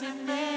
[0.00, 0.51] me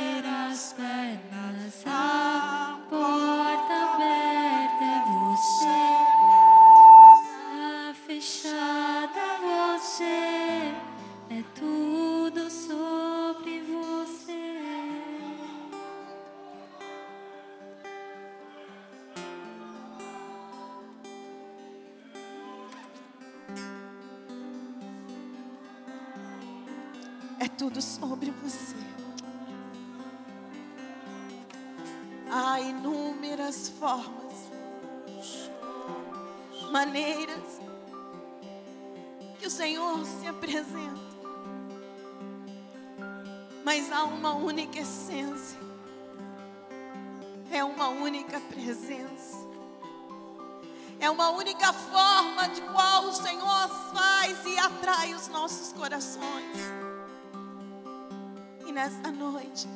[58.86, 59.68] nesta noite,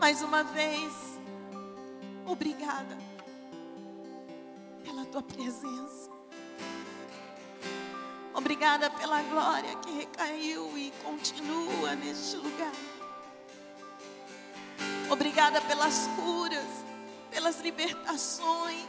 [0.00, 0.94] mais uma vez,
[2.24, 2.96] obrigada
[4.82, 6.08] pela tua presença.
[8.32, 12.72] Obrigada pela glória que recaiu e continua neste lugar.
[15.10, 16.84] Obrigada pelas curas,
[17.30, 18.86] pelas libertações,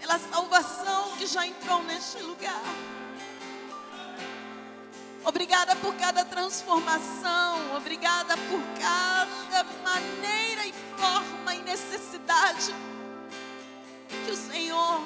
[0.00, 2.64] pela salvação que já entrou neste lugar.
[5.26, 12.72] Obrigada por cada transformação, obrigada por cada maneira e forma e necessidade
[14.08, 15.04] que o Senhor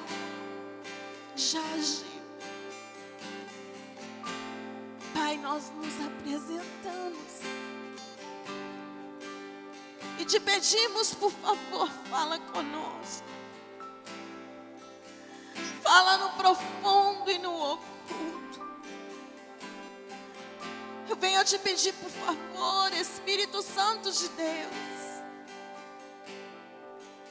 [1.35, 2.05] já agiu.
[5.15, 7.41] Pai, nós nos apresentamos
[10.19, 13.27] e te pedimos, por favor, fala conosco.
[15.83, 18.50] Fala no profundo e no oculto.
[21.21, 25.23] Venho te pedir, por favor, Espírito Santo de Deus,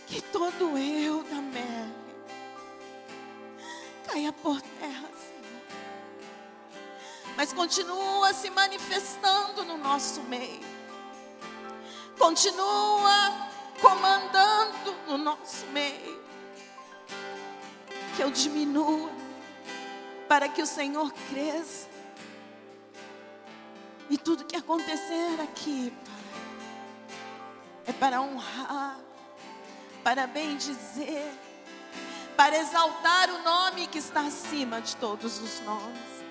[0.06, 2.00] que todo eu da Mary
[4.06, 5.40] caia por terra, Senhor.
[7.36, 10.68] Mas continua se manifestando no nosso meio.
[12.18, 13.50] Continua
[13.82, 16.22] comandando no nosso meio.
[18.16, 19.10] Que eu diminua
[20.28, 21.89] para que o Senhor cresça.
[24.10, 27.14] E tudo que acontecer aqui, Pai,
[27.86, 29.00] é para honrar,
[30.04, 31.32] para bem dizer,
[32.36, 36.24] para exaltar o nome que está acima de todos os nomes.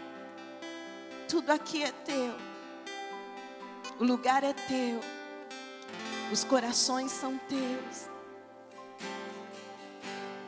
[1.28, 2.34] Tudo aqui é teu,
[4.00, 5.00] o lugar é teu,
[6.32, 8.08] os corações são teus,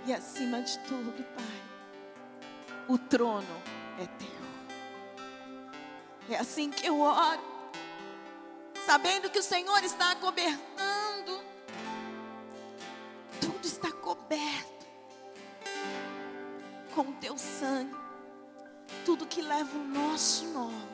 [0.06, 1.62] e acima de tudo, Pai,
[2.88, 3.62] o trono
[4.00, 4.39] é teu.
[6.30, 7.42] É assim que eu oro,
[8.86, 11.42] sabendo que o Senhor está cobertando,
[13.40, 14.86] tudo está coberto.
[16.94, 17.96] Com o teu sangue,
[19.04, 20.88] tudo que leva o nosso nome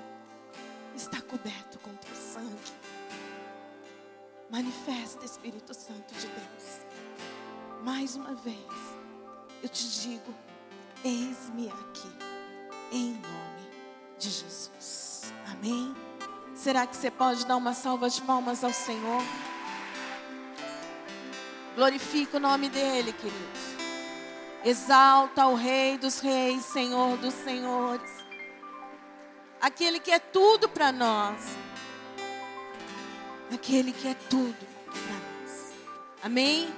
[0.95, 2.73] está coberto com o teu sangue.
[4.49, 6.87] Manifesta, Espírito Santo de Deus,
[7.83, 8.57] mais uma vez,
[9.63, 10.35] eu te digo:
[11.05, 12.09] eis-me aqui,
[12.91, 13.71] em nome
[14.19, 15.16] de Jesus.
[15.53, 15.95] Amém?
[16.55, 19.23] Será que você pode dar uma salva de palmas ao Senhor?
[21.75, 23.77] Glorifica o nome dEle, queridos.
[24.65, 28.11] Exalta o Rei dos Reis, Senhor dos Senhores.
[29.61, 31.57] Aquele que é tudo para nós.
[33.53, 35.73] Aquele que é tudo para nós.
[36.23, 36.75] Amém?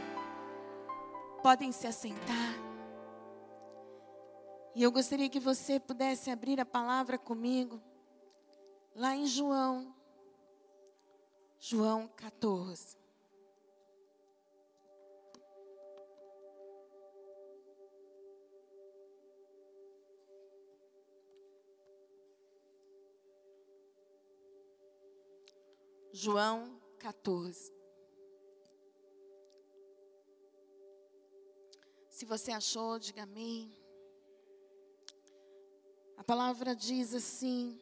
[1.42, 2.54] Podem se assentar.
[4.74, 7.80] E eu gostaria que você pudesse abrir a palavra comigo.
[8.98, 9.94] Lá em João,
[11.60, 12.98] João 14.
[26.12, 27.72] João 14.
[32.10, 33.72] Se você achou, diga amém.
[36.16, 37.80] A palavra diz assim,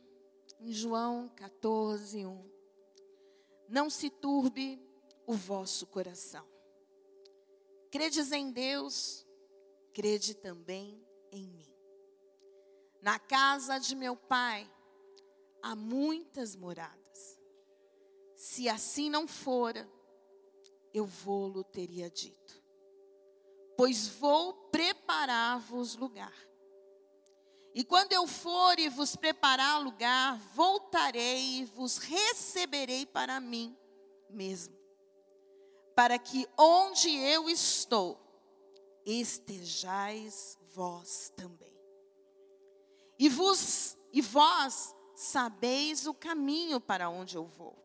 [0.61, 2.51] em João 14, 1.
[3.69, 4.81] Não se turbe
[5.27, 6.47] o vosso coração.
[7.91, 9.27] Credes em Deus,
[9.93, 11.73] crede também em mim.
[13.01, 14.71] Na casa de meu pai
[15.63, 17.41] há muitas moradas.
[18.35, 19.89] Se assim não fora,
[20.93, 22.63] eu vou-lo teria dito.
[23.77, 26.35] Pois vou preparar-vos lugar.
[27.77, 33.77] E quando eu for e vos preparar lugar, voltarei e vos receberei para mim
[34.31, 34.75] mesmo,
[35.95, 38.19] para que onde eu estou,
[39.05, 41.79] estejais vós também.
[43.19, 47.77] E vos e vós sabeis o caminho para onde eu vou.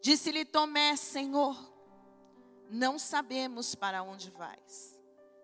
[0.00, 1.54] Disse-lhe Tomé, Senhor,
[2.70, 4.98] não sabemos para onde vais.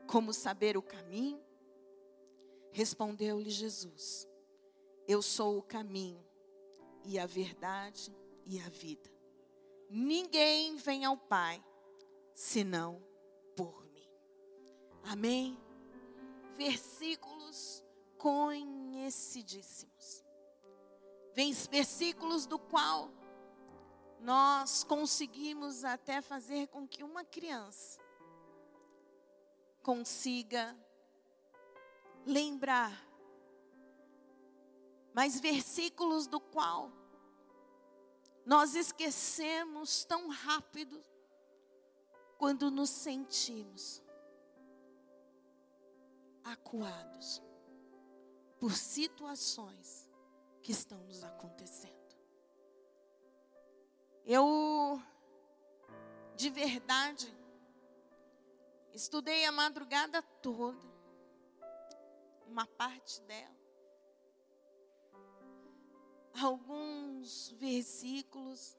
[0.07, 1.50] Como saber o caminho?
[2.73, 4.27] Respondeu-lhe Jesus:
[5.07, 6.25] Eu sou o caminho
[7.05, 8.15] e a verdade
[8.45, 9.11] e a vida.
[9.89, 11.65] Ninguém vem ao Pai
[12.35, 13.03] senão
[13.57, 14.09] por mim.
[15.05, 15.59] Amém?
[16.57, 17.85] Versículos
[18.17, 20.25] conhecidíssimos.
[21.71, 23.11] Versículos do qual
[24.21, 27.99] nós conseguimos até fazer com que uma criança
[29.83, 30.77] consiga
[32.27, 32.93] lembrar,
[35.12, 36.93] mas versículos do qual
[38.45, 41.03] nós esquecemos tão rápido
[42.39, 44.03] quando nos sentimos
[46.43, 47.43] acuados
[48.59, 50.11] por situações
[50.62, 51.95] que estão nos acontecendo.
[54.25, 55.00] Eu,
[56.37, 57.35] de verdade,
[58.93, 60.89] estudei a madrugada toda
[62.50, 63.57] uma parte dela.
[66.42, 68.76] Alguns versículos,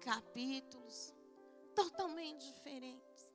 [0.00, 1.14] capítulos,
[1.74, 3.34] totalmente diferentes.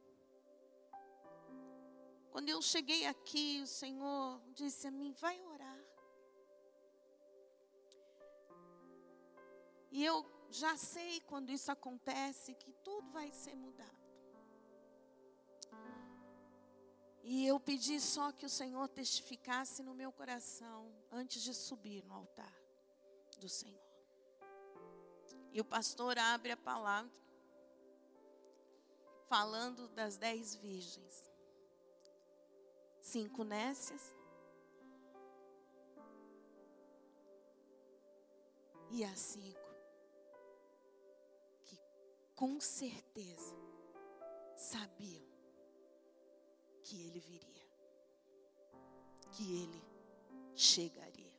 [2.31, 5.79] Quando eu cheguei aqui, o Senhor disse a mim: vai orar.
[9.91, 14.00] E eu já sei quando isso acontece que tudo vai ser mudado.
[17.23, 22.15] E eu pedi só que o Senhor testificasse no meu coração antes de subir no
[22.15, 22.55] altar
[23.39, 23.81] do Senhor.
[25.53, 27.11] E o pastor abre a palavra
[29.27, 31.31] falando das dez virgens.
[33.01, 34.15] Cinco nécias.
[38.89, 39.59] E as cinco
[41.65, 41.79] que
[42.35, 43.55] com certeza
[44.55, 45.30] sabiam
[46.91, 47.65] que ele viria,
[49.31, 49.81] que ele
[50.53, 51.31] chegaria.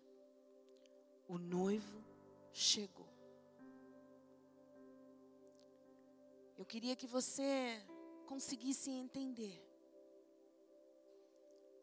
[1.29, 2.03] O noivo
[2.55, 3.13] chegou.
[6.57, 7.85] Eu queria que você
[8.27, 9.63] conseguisse entender.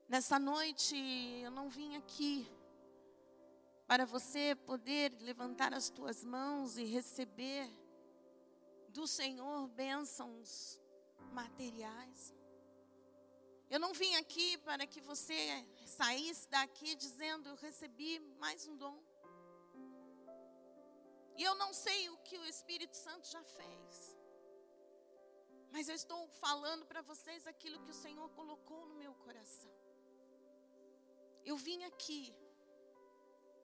[0.08, 0.96] Nessa noite
[1.44, 2.52] eu não vim aqui
[3.86, 7.70] para você poder levantar as tuas mãos e receber
[8.88, 10.82] do Senhor bênçãos
[11.32, 12.39] materiais.
[13.70, 15.40] Eu não vim aqui para que você
[15.86, 18.98] saísse daqui dizendo: Eu recebi mais um dom.
[21.38, 24.18] E eu não sei o que o Espírito Santo já fez.
[25.72, 29.72] Mas eu estou falando para vocês aquilo que o Senhor colocou no meu coração.
[31.46, 32.36] Eu vim aqui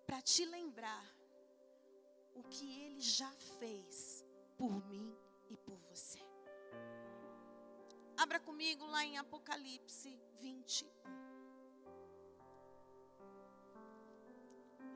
[0.06, 1.06] para te lembrar
[2.36, 4.24] o que Ele já fez
[4.56, 5.12] por mim
[5.50, 6.20] e por você.
[8.18, 10.90] Abra comigo lá em Apocalipse 21.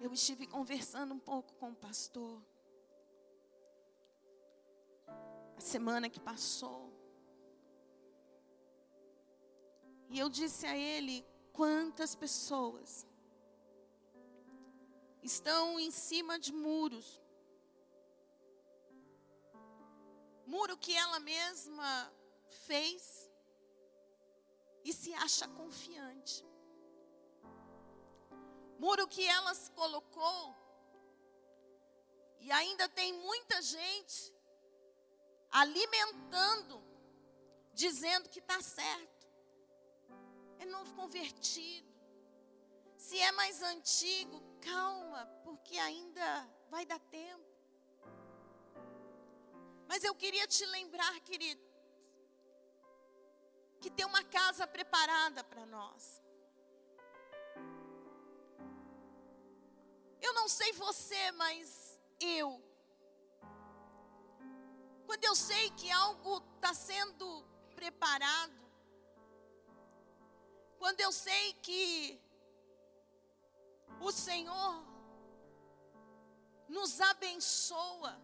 [0.01, 2.41] Eu estive conversando um pouco com o pastor.
[5.57, 6.93] A semana que passou.
[10.09, 13.05] E eu disse a ele quantas pessoas
[15.21, 17.21] estão em cima de muros.
[20.47, 22.11] Muro que ela mesma
[22.49, 23.29] fez
[24.83, 26.45] e se acha confiante.
[28.77, 30.55] Muro que ela se colocou
[32.39, 34.33] e ainda tem muita gente
[35.51, 36.81] alimentando,
[37.73, 39.27] dizendo que está certo.
[40.59, 41.89] É novo convertido.
[42.95, 47.49] Se é mais antigo, calma, porque ainda vai dar tempo.
[49.87, 51.61] Mas eu queria te lembrar, querido,
[53.79, 56.21] que tem uma casa preparada para nós.
[60.21, 62.61] Eu não sei você, mas eu.
[65.05, 67.43] Quando eu sei que algo está sendo
[67.75, 68.59] preparado,
[70.77, 72.21] quando eu sei que
[74.01, 74.83] o Senhor
[76.67, 78.21] nos abençoa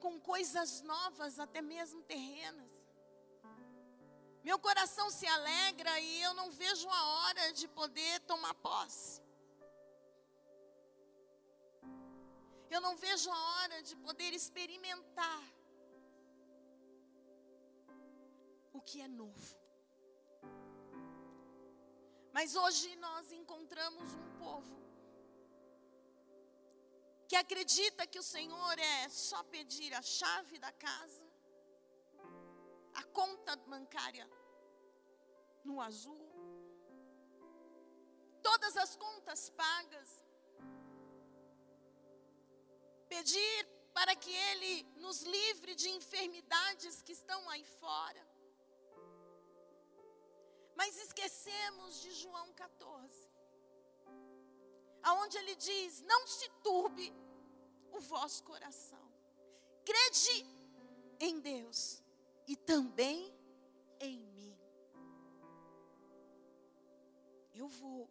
[0.00, 2.65] com coisas novas, até mesmo terrenas.
[4.48, 9.20] Meu coração se alegra e eu não vejo a hora de poder tomar posse.
[12.74, 15.42] Eu não vejo a hora de poder experimentar
[18.72, 19.52] o que é novo.
[22.36, 24.76] Mas hoje nós encontramos um povo
[27.28, 31.25] que acredita que o Senhor é só pedir a chave da casa,
[33.18, 34.26] conta bancária
[35.64, 36.26] no azul,
[38.42, 40.10] todas as contas pagas,
[43.08, 43.58] pedir
[43.94, 44.72] para que Ele
[45.04, 48.24] nos livre de enfermidades que estão aí fora.
[50.74, 53.30] Mas esquecemos de João 14,
[55.02, 57.08] aonde ele diz: Não se turbe
[57.92, 59.06] o vosso coração,
[59.90, 60.38] crede
[61.18, 62.04] em Deus
[62.46, 63.32] e também
[64.00, 64.58] em mim.
[67.54, 68.08] Eu vou,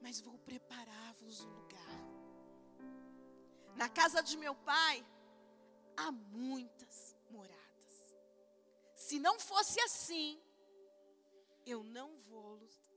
[0.00, 2.00] mas vou preparar-vos um lugar.
[3.76, 5.04] Na casa de meu pai
[5.96, 8.16] há muitas moradas.
[8.94, 10.40] Se não fosse assim,
[11.64, 12.88] eu não vou-los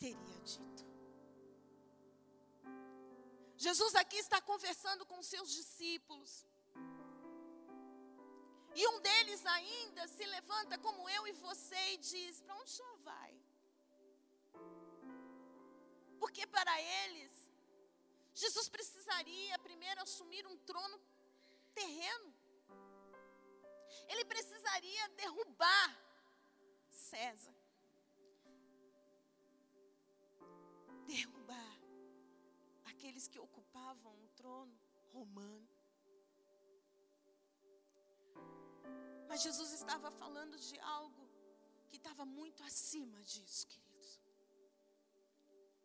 [0.00, 0.84] teria dito.
[3.56, 6.46] Jesus aqui está conversando com seus discípulos.
[8.74, 12.74] E um deles ainda se levanta como eu e você e diz: Para onde o
[12.74, 13.32] senhor vai?
[16.18, 17.32] Porque para eles,
[18.34, 21.00] Jesus precisaria primeiro assumir um trono
[21.74, 22.34] terreno.
[24.08, 25.88] Ele precisaria derrubar
[26.88, 27.60] César.
[31.10, 31.76] derrubar
[32.84, 34.72] aqueles que ocupavam o trono
[35.12, 35.68] romano.
[39.30, 41.24] Mas Jesus estava falando de algo
[41.88, 44.08] que estava muito acima disso, queridos.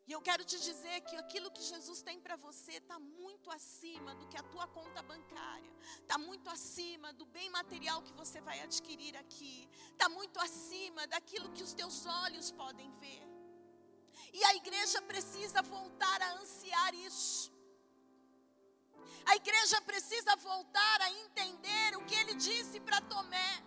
[0.08, 4.12] E eu quero te dizer que aquilo que Jesus tem para você está muito acima
[4.16, 5.72] do que a tua conta bancária,
[6.02, 11.52] está muito acima do bem material que você vai adquirir aqui, está muito acima daquilo
[11.54, 13.24] que os teus olhos podem ver.
[14.34, 17.45] E a igreja precisa voltar a ansiar isso.
[19.26, 23.64] A igreja precisa voltar a entender o que ele disse para Tomé.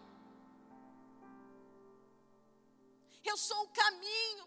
[3.25, 4.47] Eu sou o caminho.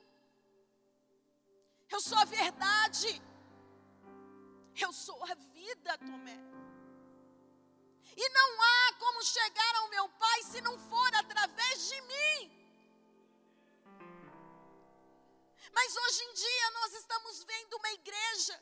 [1.90, 3.22] Eu sou a verdade.
[4.80, 6.40] Eu sou a vida, Tomé.
[8.16, 12.61] E não há como chegar ao meu Pai se não for através de mim.
[15.74, 18.60] Mas hoje em dia nós estamos vendo uma igreja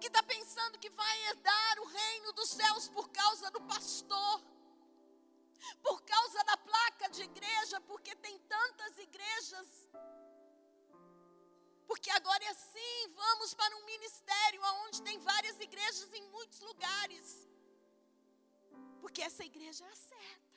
[0.00, 4.42] que está pensando que vai herdar o reino dos céus por causa do pastor,
[5.82, 9.68] por causa da placa de igreja, porque tem tantas igrejas.
[11.86, 17.48] Porque agora é assim, vamos para um ministério onde tem várias igrejas em muitos lugares.
[19.00, 20.50] Porque essa igreja é a certa.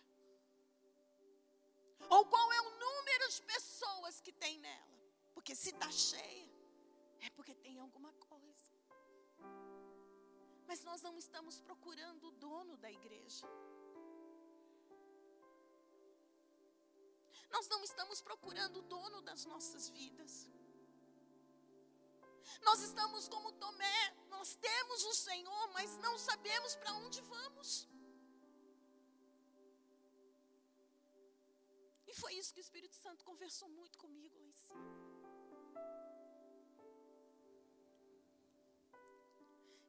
[2.10, 4.93] Ou qual é o número de pessoas que tem nela?
[5.44, 6.50] Porque se está cheia,
[7.20, 8.76] é porque tem alguma coisa.
[10.66, 13.46] Mas nós não estamos procurando o dono da igreja.
[17.52, 20.50] Nós não estamos procurando o dono das nossas vidas.
[22.62, 27.86] Nós estamos como Tomé, nós temos o Senhor, mas não sabemos para onde vamos.
[32.08, 35.23] E foi isso que o Espírito Santo conversou muito comigo lá em cima.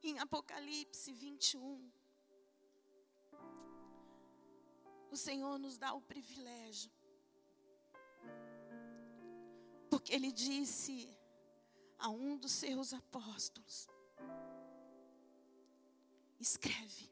[0.08, 1.90] Em Apocalipse 21,
[5.10, 6.90] o Senhor nos dá o privilégio,
[9.88, 11.08] porque Ele disse
[11.98, 13.88] a um dos seus apóstolos:
[16.38, 17.10] escreve,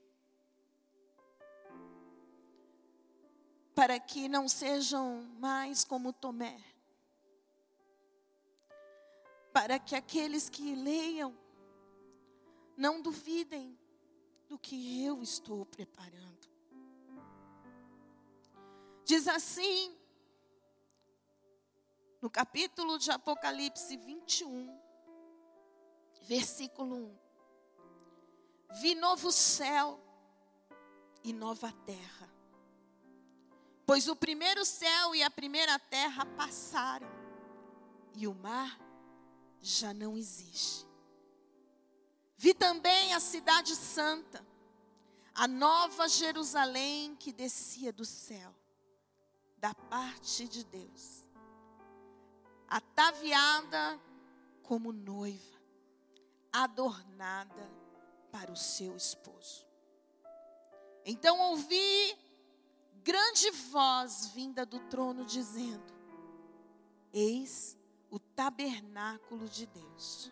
[3.74, 6.62] para que não sejam mais como Tomé,
[9.50, 11.41] para que aqueles que leiam
[12.82, 13.78] não duvidem
[14.48, 16.50] do que eu estou preparando.
[19.04, 19.96] Diz assim,
[22.20, 24.76] no capítulo de Apocalipse 21,
[26.22, 30.00] versículo 1: Vi novo céu
[31.22, 32.28] e nova terra,
[33.86, 37.08] pois o primeiro céu e a primeira terra passaram,
[38.16, 38.76] e o mar
[39.60, 40.91] já não existe.
[42.42, 44.44] Vi também a cidade santa,
[45.32, 48.52] a nova Jerusalém que descia do céu,
[49.58, 51.24] da parte de Deus,
[52.66, 53.96] ataviada
[54.60, 55.56] como noiva,
[56.52, 57.70] adornada
[58.32, 59.64] para o seu esposo.
[61.04, 62.18] Então ouvi
[63.04, 65.94] grande voz vinda do trono dizendo:
[67.12, 67.78] Eis
[68.10, 70.31] o tabernáculo de Deus.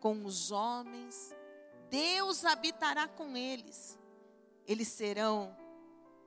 [0.00, 1.34] Com os homens,
[1.90, 3.98] Deus habitará com eles.
[4.66, 5.56] Eles serão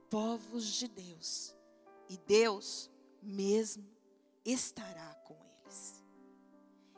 [0.09, 1.55] povos de Deus,
[2.09, 2.89] e Deus
[3.21, 3.89] mesmo
[4.43, 6.03] estará com eles.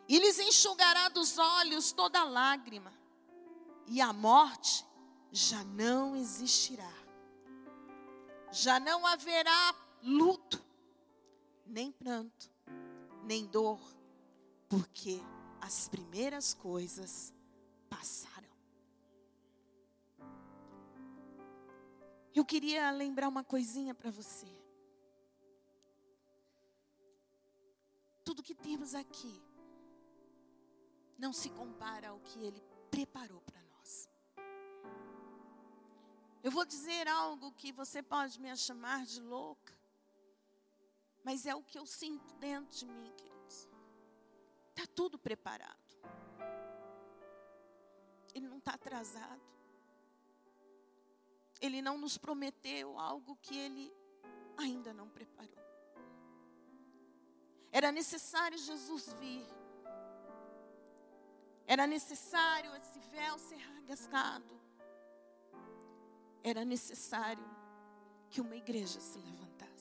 [0.07, 2.93] E lhes enxugará dos olhos toda lágrima,
[3.87, 4.85] e a morte
[5.31, 6.93] já não existirá.
[8.51, 10.63] Já não haverá luto,
[11.65, 12.51] nem pranto,
[13.23, 13.79] nem dor,
[14.69, 15.21] porque
[15.63, 17.33] as primeiras coisas
[17.89, 18.49] passaram.
[22.35, 24.47] Eu queria lembrar uma coisinha para você.
[28.25, 29.41] Tudo que temos aqui
[31.17, 34.09] não se compara ao que Ele preparou para nós.
[36.43, 39.73] Eu vou dizer algo que você pode me chamar de louca.
[41.23, 43.32] Mas é o que eu sinto dentro de mim, queridos.
[44.75, 45.77] Está tudo preparado.
[48.33, 49.41] Ele não está atrasado.
[51.61, 53.93] Ele não nos prometeu algo que ele
[54.57, 55.63] ainda não preparou.
[57.71, 59.47] Era necessário Jesus vir.
[61.65, 63.57] Era necessário esse véu ser
[63.87, 64.59] rasgado.
[66.43, 67.45] Era necessário
[68.29, 69.72] que uma igreja se levantasse.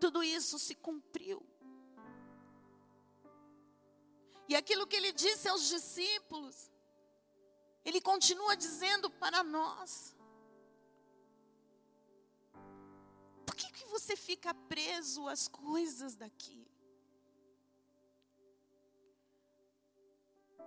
[0.00, 1.40] Tudo isso se cumpriu.
[4.48, 6.70] E aquilo que ele disse aos discípulos,
[7.84, 10.16] ele continua dizendo para nós.
[13.46, 16.66] Por que, que você fica preso às coisas daqui?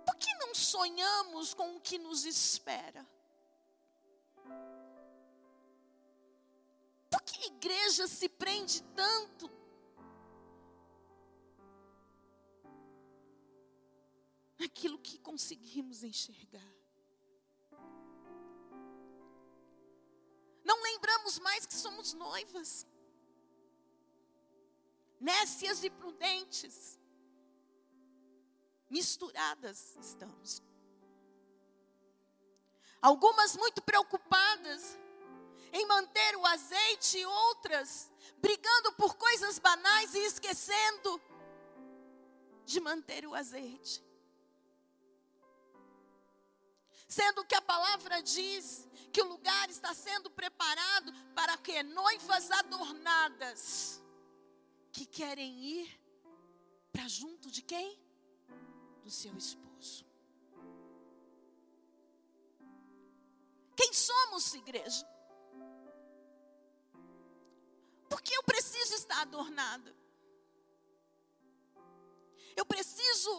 [0.06, 3.06] Por que não sonhamos com o que nos espera?
[7.64, 9.50] Igreja se prende tanto?
[14.58, 16.74] Naquilo que conseguimos enxergar.
[20.62, 22.86] Não lembramos mais que somos noivas,
[25.20, 26.98] nécias e prudentes,
[28.90, 30.62] misturadas estamos.
[33.00, 34.98] Algumas muito preocupadas
[35.74, 41.20] em manter o azeite e outras brigando por coisas banais e esquecendo
[42.64, 44.02] de manter o azeite.
[47.08, 54.00] Sendo que a palavra diz que o lugar está sendo preparado para que noivas adornadas
[54.92, 56.00] que querem ir
[56.92, 58.00] para junto de quem?
[59.02, 60.06] Do seu esposo.
[63.76, 65.13] Quem somos, igreja?
[68.14, 69.92] Porque eu preciso estar adornada.
[72.54, 73.32] Eu preciso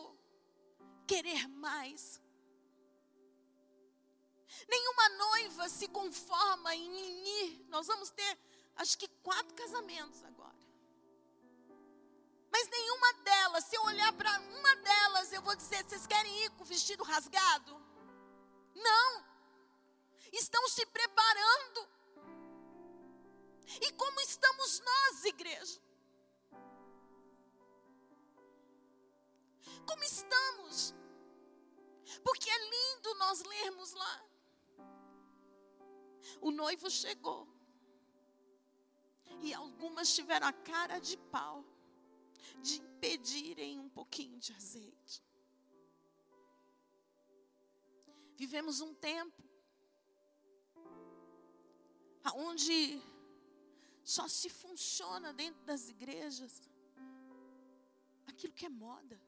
[1.08, 2.22] querer mais.
[4.68, 6.94] Nenhuma noiva se conforma em
[7.42, 7.66] ir.
[7.70, 8.38] Nós vamos ter,
[8.76, 10.60] acho que, quatro casamentos agora.
[12.52, 16.50] Mas nenhuma delas, se eu olhar para uma delas, eu vou dizer: vocês querem ir
[16.52, 17.82] com o vestido rasgado?
[18.76, 19.26] Não.
[20.34, 21.05] Estão se preparando.
[25.30, 25.82] Igreja?
[29.88, 30.94] Como estamos?
[32.24, 34.26] Porque é lindo nós lermos lá.
[36.42, 37.48] O noivo chegou.
[39.42, 41.64] E algumas tiveram a cara de pau
[42.62, 45.24] de impedirem um pouquinho de azeite.
[48.36, 49.44] Vivemos um tempo
[52.34, 53.02] onde
[54.06, 56.62] só se funciona dentro das igrejas
[58.28, 59.20] aquilo que é moda.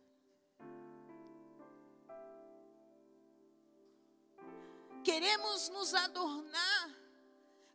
[5.03, 6.89] Queremos nos adornar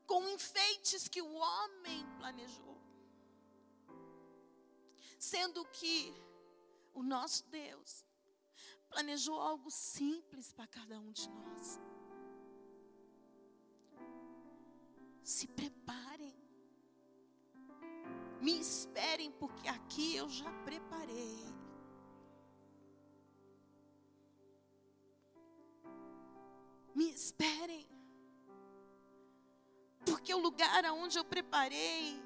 [0.06, 2.80] com enfeites que o homem planejou.
[5.18, 6.14] Sendo que
[6.92, 8.06] o nosso Deus
[8.88, 11.80] planejou algo simples para cada um de nós.
[15.24, 16.12] Se preparem.
[18.42, 21.38] Me esperem, porque aqui eu já preparei.
[26.92, 27.87] Me esperem.
[30.05, 32.20] Porque o lugar aonde eu preparei,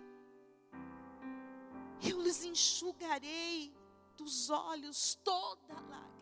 [2.02, 3.76] eu lhes enxugarei
[4.16, 6.16] dos olhos toda lágrima.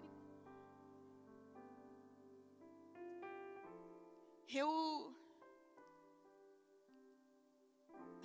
[4.49, 5.15] Eu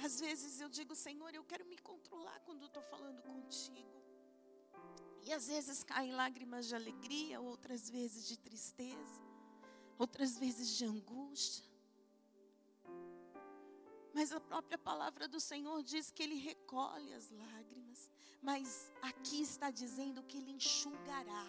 [0.04, 4.00] às vezes eu digo, Senhor, eu quero me controlar quando estou falando contigo.
[5.24, 9.22] E às vezes caem lágrimas de alegria, outras vezes de tristeza,
[9.98, 11.66] outras vezes de angústia.
[14.14, 18.10] Mas a própria palavra do Senhor diz que Ele recolhe as lágrimas.
[18.42, 21.46] Mas aqui está dizendo que Ele enxugará.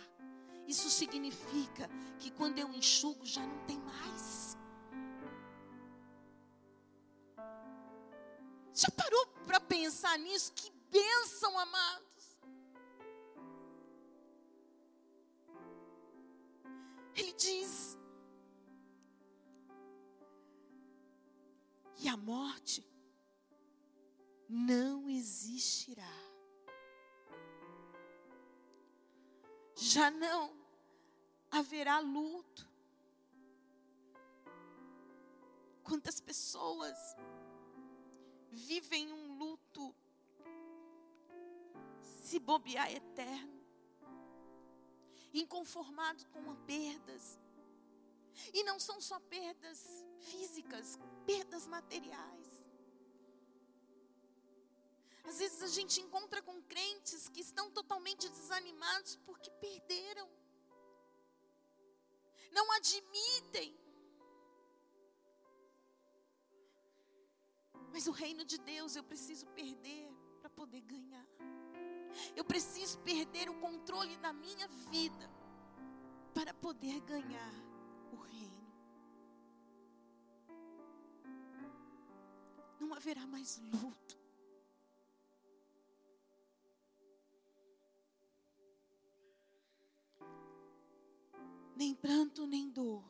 [0.66, 4.56] Isso significa que quando eu enxugo já não tem mais.
[8.80, 10.54] Já parou para pensar nisso?
[10.54, 12.38] Que bênção, amados.
[17.14, 17.98] Ele diz:
[21.98, 22.82] e a morte
[24.48, 26.16] não existirá.
[29.74, 30.56] Já não
[31.50, 32.66] haverá luto.
[35.84, 36.96] Quantas pessoas
[38.50, 39.94] vivem um luto,
[42.22, 43.60] se bobear eterno,
[45.32, 47.38] inconformados com perdas.
[48.54, 52.64] E não são só perdas físicas, perdas materiais.
[55.24, 60.28] Às vezes a gente encontra com crentes que estão totalmente desanimados porque perderam.
[62.50, 63.78] Não admitem
[67.92, 70.09] Mas o reino de Deus eu preciso perder
[70.40, 71.26] para poder ganhar.
[72.37, 75.31] Eu preciso perder o controle da minha vida
[76.35, 77.55] para poder ganhar
[78.12, 78.72] o reino.
[82.79, 84.18] Não haverá mais luto.
[91.76, 93.05] Nem pranto, nem dor.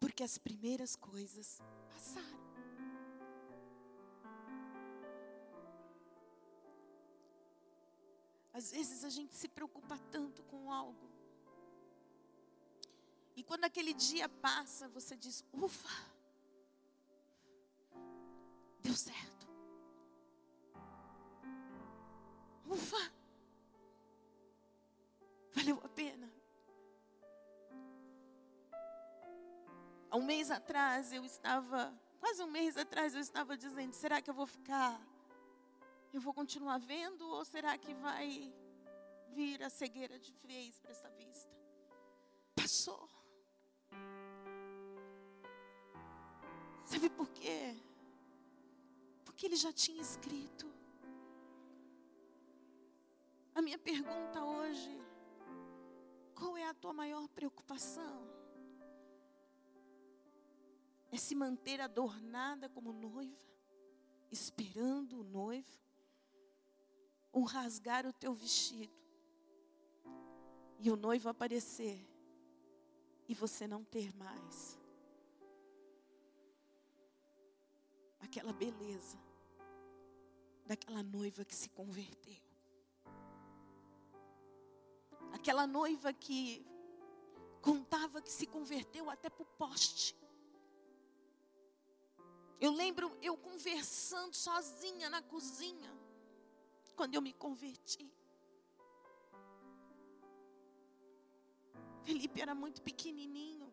[0.00, 2.43] Porque as primeiras coisas passaram.
[8.54, 11.10] Às vezes a gente se preocupa tanto com algo.
[13.34, 15.90] E quando aquele dia passa, você diz: ufa,
[18.80, 19.48] deu certo.
[22.64, 23.12] Ufa,
[25.52, 26.32] valeu a pena.
[30.08, 34.30] Há um mês atrás eu estava, quase um mês atrás eu estava dizendo: será que
[34.30, 35.04] eu vou ficar
[36.14, 38.54] eu vou continuar vendo ou será que vai
[39.30, 41.52] vir a cegueira de vez para essa vista?
[42.54, 43.08] Passou.
[46.84, 47.76] Sabe por quê?
[49.24, 50.72] Porque ele já tinha escrito.
[53.52, 54.96] A minha pergunta hoje:
[56.32, 58.22] qual é a tua maior preocupação?
[61.10, 63.50] É se manter adornada como noiva,
[64.30, 65.83] esperando o noivo?
[67.34, 68.94] O rasgar o teu vestido
[70.78, 72.08] e o noivo aparecer
[73.28, 74.78] e você não ter mais
[78.20, 79.18] aquela beleza
[80.64, 82.42] daquela noiva que se converteu.
[85.32, 86.64] Aquela noiva que
[87.60, 90.16] contava que se converteu até para o poste.
[92.60, 96.03] Eu lembro eu conversando sozinha na cozinha
[96.94, 98.10] quando eu me converti.
[102.02, 103.72] Felipe era muito pequenininho.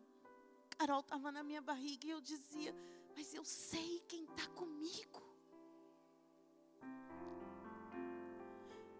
[0.78, 2.74] Carol estava na minha barriga e eu dizia:
[3.14, 5.31] Mas eu sei quem está comigo.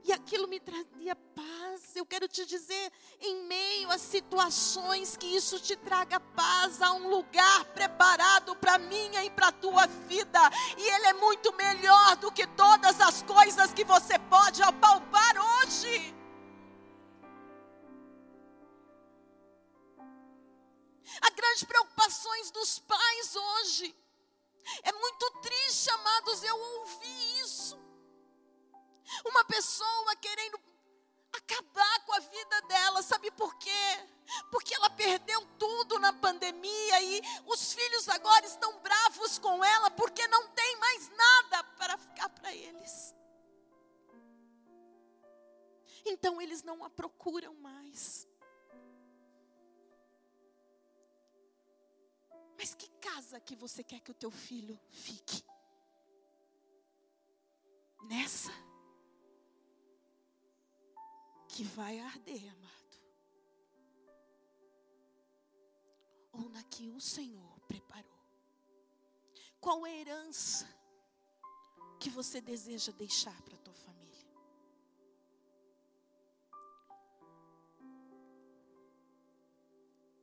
[0.05, 1.95] E aquilo me trazia paz.
[1.95, 7.09] Eu quero te dizer, em meio a situações, que isso te traga paz a um
[7.09, 10.41] lugar preparado para minha e para a tua vida.
[10.77, 16.15] E Ele é muito melhor do que todas as coisas que você pode apalpar hoje.
[21.21, 23.95] Há grandes preocupações dos pais hoje.
[24.83, 27.82] É muito triste, amados, eu ouvi isso.
[29.25, 30.59] Uma pessoa querendo
[31.33, 34.09] acabar com a vida dela, sabe por quê?
[34.51, 40.27] Porque ela perdeu tudo na pandemia e os filhos agora estão bravos com ela porque
[40.29, 43.15] não tem mais nada para ficar para eles.
[46.05, 48.27] Então eles não a procuram mais.
[52.57, 55.45] Mas que casa que você quer que o teu filho fique?
[58.03, 58.53] Nessa
[61.53, 62.97] que vai arder, amado.
[66.33, 68.11] Ou na que o Senhor preparou.
[69.61, 70.67] Qual é a herança
[72.01, 74.27] que você deseja deixar para a tua família?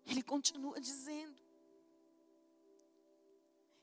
[0.08, 1.39] Ele continua dizendo: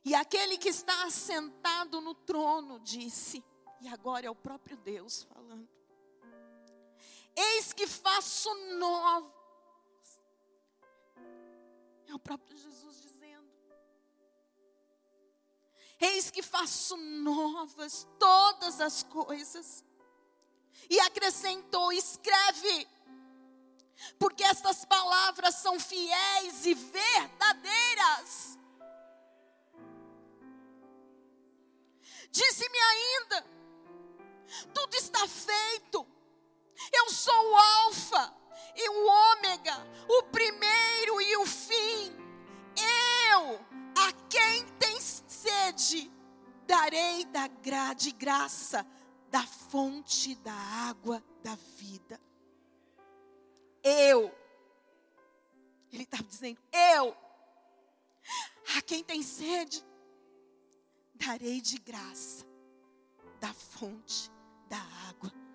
[0.05, 3.43] E aquele que está assentado no trono disse,
[3.81, 5.76] e agora é o próprio Deus falando:
[7.37, 9.33] Eis que faço novos.
[12.09, 13.53] É o próprio Jesus dizendo:
[16.01, 19.85] Eis que faço novas todas as coisas.
[20.89, 22.89] E acrescentou: escreve,
[24.19, 28.59] porque estas palavras são fiéis e verdadeiras.
[32.31, 33.47] Disse-me ainda:
[34.73, 36.16] tudo está feito
[36.93, 38.35] eu sou o Alfa
[38.75, 39.75] e o Ômega,
[40.09, 42.15] o primeiro e o fim.
[43.33, 43.59] Eu,
[43.97, 46.11] a quem tem sede,
[46.67, 48.87] darei da gra de graça
[49.31, 52.21] da fonte da água da vida.
[53.83, 54.35] Eu,
[55.93, 57.17] ele está dizendo, eu,
[58.77, 59.85] a quem tem sede,
[61.15, 62.45] darei de graça
[63.41, 64.31] da fonte
[64.69, 65.46] da água.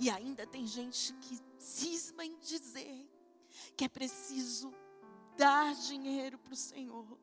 [0.00, 3.06] E ainda tem gente que cisma em dizer
[3.76, 4.72] que é preciso
[5.36, 7.18] dar dinheiro para o Senhor.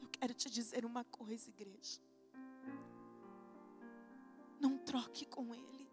[0.00, 2.00] Eu quero te dizer uma coisa, igreja.
[4.58, 5.86] Não troque com Ele.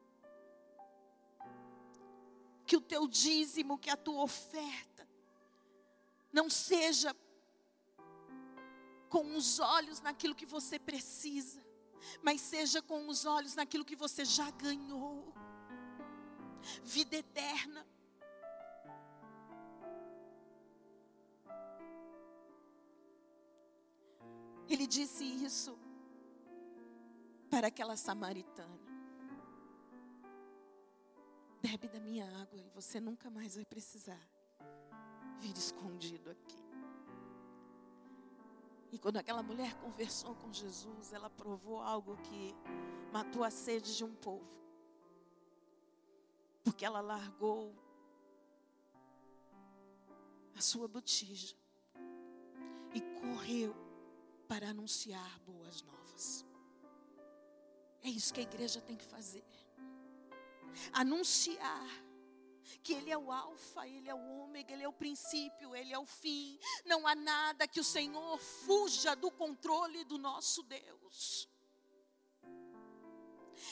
[2.65, 5.06] Que o teu dízimo, que a tua oferta,
[6.32, 7.13] não seja
[9.10, 11.71] com os olhos naquilo que você precisa
[12.22, 15.34] mas seja com os olhos naquilo que você já ganhou
[16.84, 17.86] vida eterna.
[24.70, 25.78] Ele disse isso
[27.50, 28.80] para aquela samaritana.
[31.62, 34.20] Bebe da minha água e você nunca mais vai precisar
[35.40, 36.61] vir escondido aqui.
[38.91, 42.54] E quando aquela mulher conversou com Jesus, ela provou algo que
[43.12, 44.60] matou a sede de um povo.
[46.63, 47.73] Porque ela largou
[50.56, 51.56] a sua botija
[52.93, 53.73] e correu
[54.47, 56.45] para anunciar boas novas.
[58.04, 59.45] É isso que a igreja tem que fazer.
[60.91, 61.88] Anunciar
[62.84, 66.00] que Ele é o Alfa, Ele é o Ômega, Ele é o princípio, Ele é
[66.00, 66.60] o fim.
[66.86, 71.50] Não há nada que o Senhor fuja do controle do nosso Deus.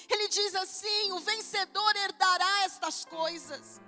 [0.09, 3.81] Ele diz assim: o vencedor herdará estas coisas,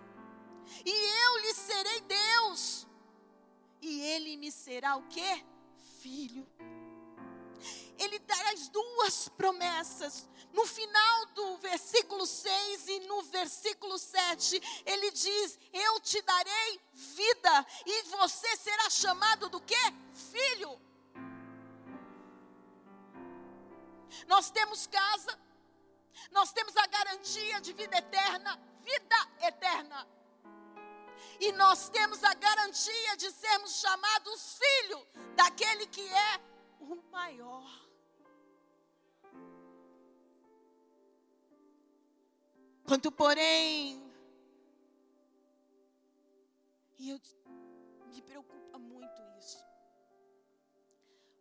[0.85, 2.87] e eu lhe serei Deus,
[3.81, 5.45] e ele me será o que?
[5.99, 6.47] Filho
[8.03, 10.27] ele traz duas promessas.
[10.53, 17.65] No final do versículo 6 e no versículo 7, ele diz: Eu te darei vida,
[17.85, 19.75] e você será chamado do que?
[20.13, 20.79] Filho.
[24.27, 25.39] Nós temos casa,
[26.31, 30.07] nós temos a garantia de vida eterna, vida eterna.
[31.39, 36.41] E nós temos a garantia de sermos chamados filho daquele que é
[36.79, 37.90] o maior.
[42.91, 44.03] Quanto, porém,
[46.99, 47.17] e eu
[48.13, 49.65] me preocupa muito isso.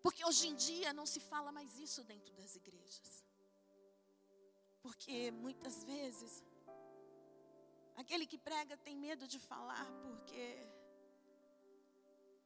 [0.01, 3.25] Porque hoje em dia não se fala mais isso dentro das igrejas.
[4.81, 6.45] Porque muitas vezes
[7.97, 10.45] aquele que prega tem medo de falar porque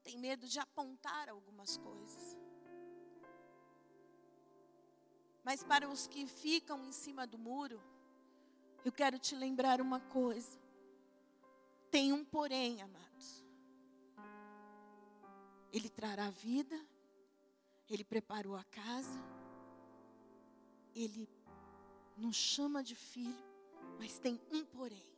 [0.02, 2.38] tem medo de apontar algumas coisas.
[5.44, 7.82] Mas para os que ficam em cima do muro,
[8.84, 10.58] eu quero te lembrar uma coisa.
[11.90, 13.44] Tem um porém, amados.
[15.72, 16.78] Ele trará vida,
[17.88, 19.18] ele preparou a casa,
[20.94, 21.28] ele
[22.16, 23.44] nos chama de filho,
[23.98, 25.14] mas tem um porém.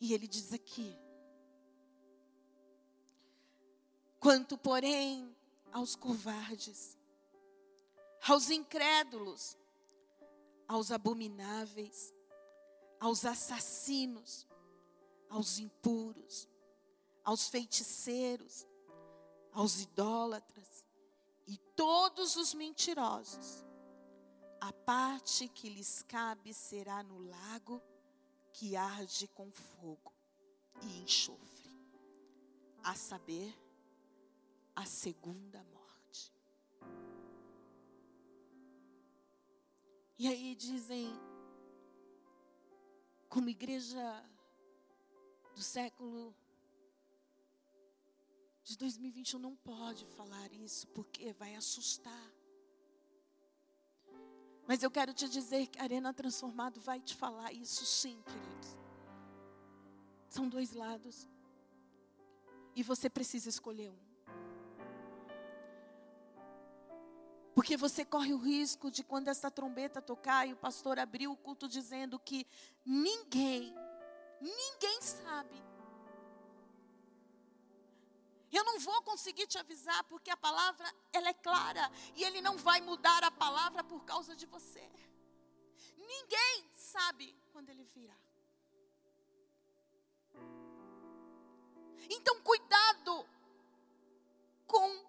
[0.00, 0.96] E ele diz aqui:
[4.20, 5.34] quanto, porém,
[5.72, 6.96] aos covardes,
[8.26, 9.58] aos incrédulos,
[10.68, 12.12] aos abomináveis,
[12.98, 14.46] aos assassinos,
[15.28, 16.48] aos impuros,
[17.22, 18.66] aos feiticeiros,
[19.52, 20.84] aos idólatras
[21.46, 23.64] e todos os mentirosos.
[24.60, 27.82] A parte que lhes cabe será no lago
[28.52, 30.12] que arde com fogo
[30.82, 31.70] e enxofre,
[32.82, 33.54] a saber,
[34.74, 35.83] a segunda morte.
[40.16, 41.08] E aí dizem,
[43.28, 44.24] como igreja
[45.54, 46.34] do século
[48.62, 52.32] de 2021 não pode falar isso porque vai assustar.
[54.66, 58.76] Mas eu quero te dizer que a Arena Transformado vai te falar isso sim, queridos.
[60.28, 61.28] São dois lados.
[62.74, 64.13] E você precisa escolher um.
[67.54, 71.36] Porque você corre o risco de quando essa trombeta tocar e o pastor abrir o
[71.36, 72.46] culto dizendo que
[72.84, 73.72] ninguém,
[74.40, 75.62] ninguém sabe.
[78.50, 82.56] Eu não vou conseguir te avisar porque a palavra ela é clara e ele não
[82.56, 84.88] vai mudar a palavra por causa de você.
[85.96, 88.16] Ninguém sabe quando ele virá.
[92.10, 93.26] Então, cuidado
[94.66, 95.04] com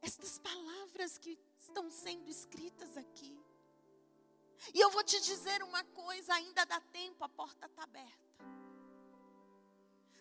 [0.00, 3.34] estas palavras que estão sendo escritas aqui.
[4.72, 8.44] E eu vou te dizer uma coisa: ainda dá tempo, a porta está aberta.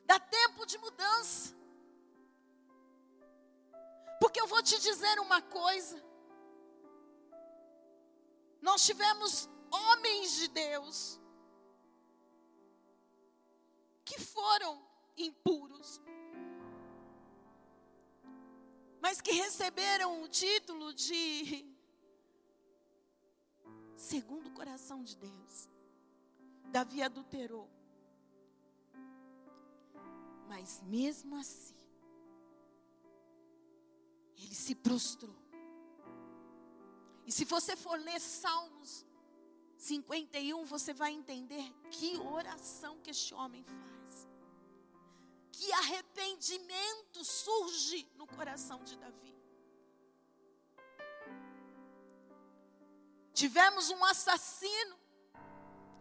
[0.05, 1.55] Dá tempo de mudança.
[4.19, 6.01] Porque eu vou te dizer uma coisa.
[8.61, 11.19] Nós tivemos homens de Deus
[14.05, 14.81] que foram
[15.17, 16.01] impuros,
[19.03, 21.65] mas que receberam o título de
[23.97, 25.67] segundo o coração de Deus.
[26.71, 27.69] Davi adulterou.
[30.47, 31.75] Mas mesmo assim,
[34.37, 35.35] ele se prostrou.
[37.25, 39.05] E se você for ler Salmos
[39.79, 43.92] 51, você vai entender que oração que este homem faz
[45.55, 49.33] que arrependimento surge no coração de Davi.
[53.33, 54.97] Tivemos um assassino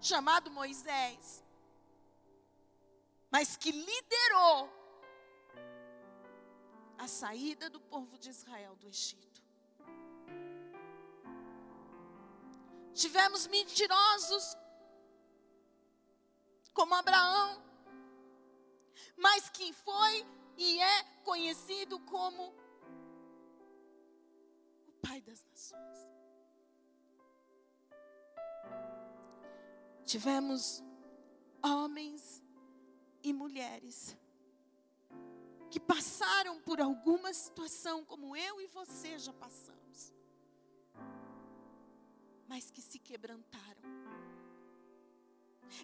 [0.01, 1.45] chamado Moisés,
[3.31, 4.71] mas que liderou
[6.99, 9.43] a saída do povo de Israel do Egito.
[12.95, 14.57] Tivemos mentirosos
[16.73, 17.72] como Abraão,
[19.17, 20.27] mas que foi
[20.57, 22.55] e é conhecido como
[24.87, 25.99] o Pai das Nações.
[30.05, 30.83] Tivemos
[31.63, 32.43] homens
[33.23, 34.17] e mulheres
[35.71, 40.13] que passaram por alguma situação como eu e você já passamos,
[42.47, 43.83] mas que se quebrantaram.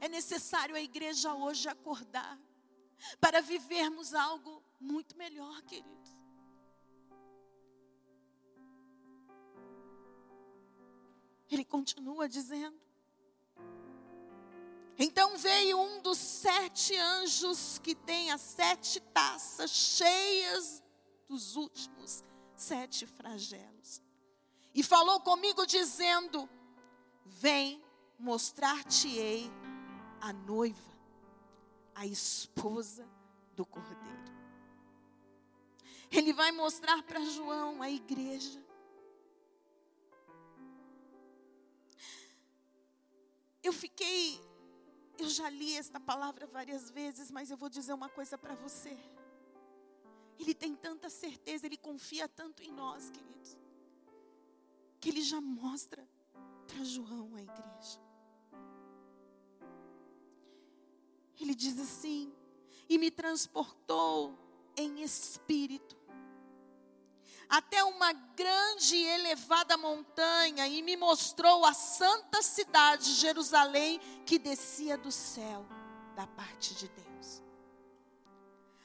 [0.01, 2.39] É necessário a igreja hoje acordar
[3.21, 6.17] para vivermos algo muito melhor, queridos.
[11.51, 12.79] Ele continua dizendo.
[14.99, 20.83] Então veio um dos sete anjos que tem as sete taças cheias
[21.29, 22.25] dos últimos
[22.57, 24.03] sete flagelos.
[24.75, 26.49] E falou comigo dizendo:
[27.25, 27.83] Vem
[28.19, 29.51] mostrar-te-ei
[30.21, 30.98] a noiva
[31.99, 33.05] a esposa
[33.57, 34.39] do Cordeiro.
[36.13, 38.65] Ele vai mostrar para João a igreja.
[43.65, 44.41] Eu fiquei,
[45.19, 48.97] eu já li esta palavra várias vezes, mas eu vou dizer uma coisa para você.
[50.39, 53.59] Ele tem tanta certeza, ele confia tanto em nós, queridos,
[55.01, 56.09] que ele já mostra
[56.69, 58.08] para João a igreja.
[61.41, 62.33] Ele diz assim:
[62.89, 64.39] e me transportou
[64.77, 65.99] em espírito
[67.49, 74.99] até uma grande e elevada montanha e me mostrou a santa cidade, Jerusalém, que descia
[74.99, 75.67] do céu,
[76.15, 77.43] da parte de Deus.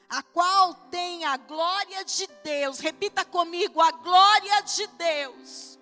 [0.08, 5.78] A qual tem a glória de Deus, repita comigo, a glória de Deus.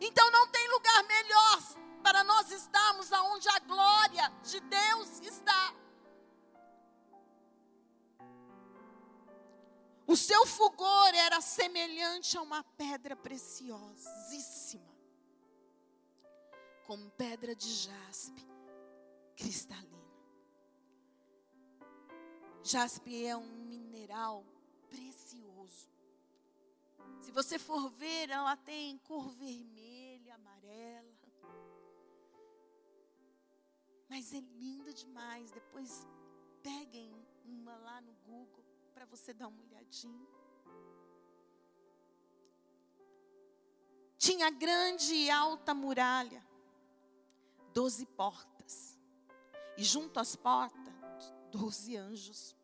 [0.00, 1.62] Então não tem lugar melhor
[2.00, 5.74] para nós estarmos aonde a glória de Deus está.
[10.06, 14.92] O seu fulgor era semelhante a uma pedra preciosíssima,
[16.84, 18.44] como pedra de jaspe
[19.36, 19.88] cristalina.
[22.62, 24.44] Jaspe é um mineral
[24.88, 25.88] precioso.
[27.20, 31.19] Se você for ver, ela tem cor vermelha, amarela.
[34.10, 35.52] Mas é linda demais.
[35.52, 36.04] Depois
[36.62, 37.10] peguem
[37.44, 40.28] uma lá no Google para você dar uma olhadinha.
[44.18, 46.46] Tinha grande e alta muralha,
[47.72, 48.98] doze portas,
[49.78, 52.54] e junto às portas, doze anjos,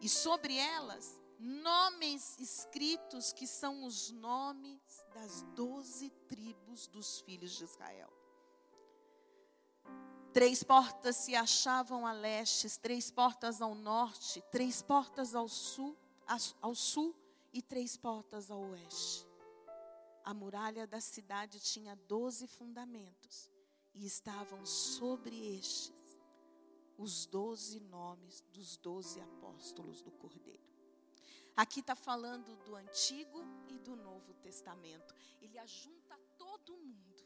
[0.00, 7.62] e sobre elas, nomes escritos que são os nomes das doze tribos dos filhos de
[7.62, 8.15] Israel.
[10.36, 15.96] Três portas se achavam a leste, três portas ao norte, três portas ao sul,
[16.60, 17.16] ao sul
[17.54, 19.26] e três portas ao oeste.
[20.22, 23.50] A muralha da cidade tinha doze fundamentos
[23.94, 26.20] e estavam sobre estes
[26.98, 30.68] os doze nomes dos doze apóstolos do Cordeiro.
[31.56, 35.14] Aqui está falando do Antigo e do Novo Testamento.
[35.40, 37.25] Ele ajunta todo mundo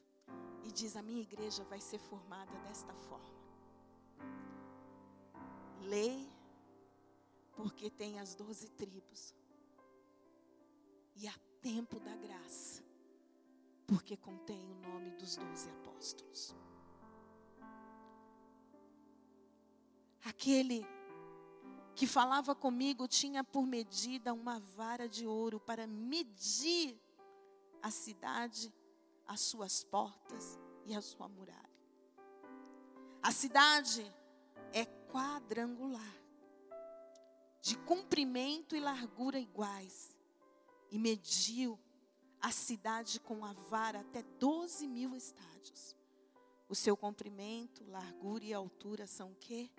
[0.64, 3.40] e diz: A minha igreja vai ser formada desta forma.
[5.82, 6.28] Lei,
[7.56, 9.34] porque tem as doze tribos.
[11.16, 12.90] E há tempo da graça
[13.90, 16.54] porque contém o nome dos doze apóstolos.
[20.24, 20.86] Aquele
[21.96, 26.96] que falava comigo tinha por medida uma vara de ouro para medir
[27.82, 28.72] a cidade,
[29.30, 31.70] as suas portas e a sua muralha.
[33.22, 34.04] A cidade
[34.72, 36.16] é quadrangular,
[37.62, 40.16] de comprimento e largura iguais,
[40.90, 41.78] e mediu
[42.40, 45.96] a cidade com a vara até 12 mil estádios.
[46.68, 49.70] O seu comprimento, largura e altura são o quê?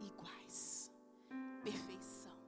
[0.00, 0.88] Iguais.
[1.64, 2.38] Perfeição.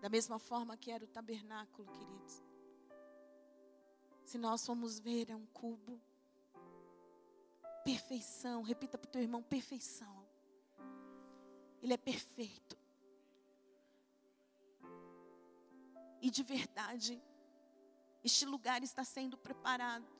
[0.00, 2.51] Da mesma forma que era o tabernáculo, queridos.
[4.32, 6.00] Se nós formos ver, é um cubo.
[7.84, 8.62] Perfeição.
[8.62, 10.26] Repita para o teu irmão: perfeição.
[11.82, 12.78] Ele é perfeito.
[16.22, 17.22] E de verdade,
[18.24, 20.10] este lugar está sendo preparado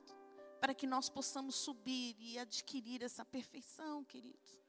[0.61, 4.62] para que nós possamos subir e adquirir essa perfeição, queridos.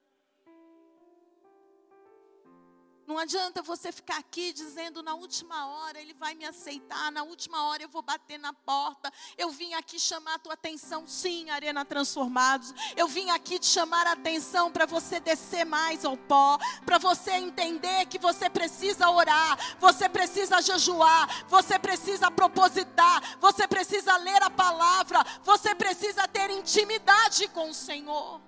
[3.07, 7.65] Não adianta você ficar aqui dizendo na última hora ele vai me aceitar, na última
[7.65, 9.13] hora eu vou bater na porta.
[9.37, 12.73] Eu vim aqui chamar a tua atenção, sim, Arena Transformados.
[12.97, 17.33] Eu vim aqui te chamar a atenção para você descer mais ao pó, para você
[17.33, 24.51] entender que você precisa orar, você precisa jejuar, você precisa propositar, você precisa ler a
[24.51, 28.41] palavra, você precisa ter intimidade com o Senhor.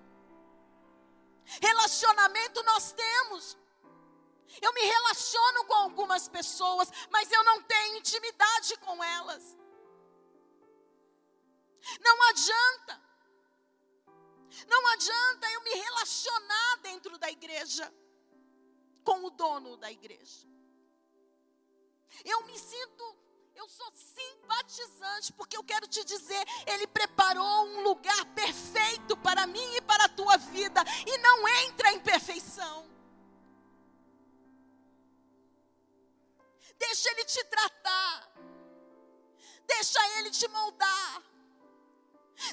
[1.61, 3.66] Relacionamento nós temos.
[4.61, 9.57] Eu me relaciono com algumas pessoas, mas eu não tenho intimidade com elas.
[12.01, 13.07] Não adianta.
[14.67, 17.93] Não adianta eu me relacionar dentro da igreja
[19.05, 20.47] com o dono da igreja.
[22.25, 23.17] Eu me sinto,
[23.55, 29.77] eu sou simpatizante, porque eu quero te dizer, ele preparou um lugar perfeito para mim
[29.77, 32.96] e para a tua vida, e não entra em perfeição.
[36.79, 38.33] Deixa Ele te tratar.
[39.67, 41.23] Deixa Ele te moldar.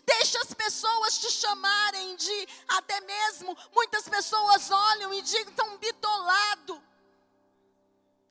[0.05, 6.82] Deixa as pessoas te chamarem de, até mesmo, muitas pessoas olham e digam, estão bitolado.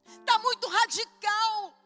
[0.07, 1.78] Está muito radical.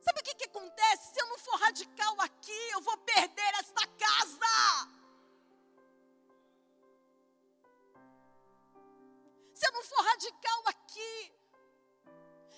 [0.00, 1.14] Sabe o que, que acontece?
[1.14, 4.88] Se eu não for radical aqui, eu vou perder esta casa.
[9.58, 11.32] Se eu não for radical aqui,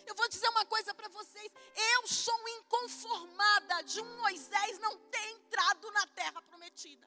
[0.05, 1.53] eu vou dizer uma coisa para vocês:
[1.95, 7.07] eu sou inconformada de um Moisés não ter entrado na terra prometida.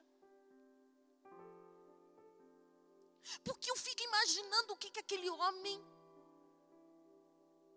[3.44, 5.78] Porque eu fico imaginando o que, que aquele homem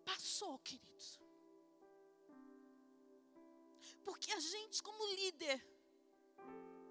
[0.04, 1.20] passou, queridos.
[4.04, 5.58] Porque a gente, como líder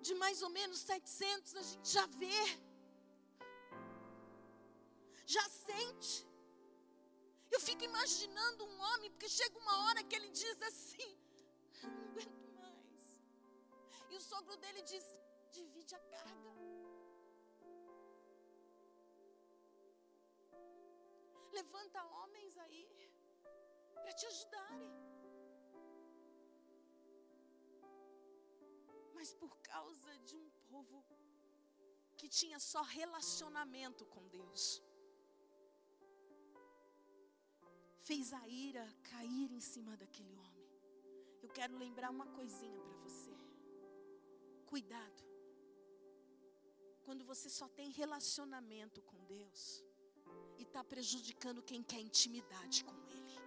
[0.01, 2.39] de mais ou menos 700, a gente já vê
[5.25, 6.27] já sente.
[7.51, 11.17] Eu fico imaginando um homem, porque chega uma hora que ele diz assim:
[11.83, 13.21] não aguento mais.
[14.09, 15.05] E o sogro dele diz:
[15.51, 16.53] divide a carga.
[21.51, 22.87] Levanta homens aí
[23.93, 24.91] para te ajudarem.
[29.13, 31.05] Mas por causa de um povo
[32.17, 34.81] que tinha só relacionamento com Deus.
[38.07, 40.67] Fez a ira cair em cima daquele homem.
[41.41, 43.33] Eu quero lembrar uma coisinha para você.
[44.65, 45.23] Cuidado.
[47.05, 49.81] Quando você só tem relacionamento com Deus
[50.57, 53.37] e está prejudicando quem quer intimidade com Ele.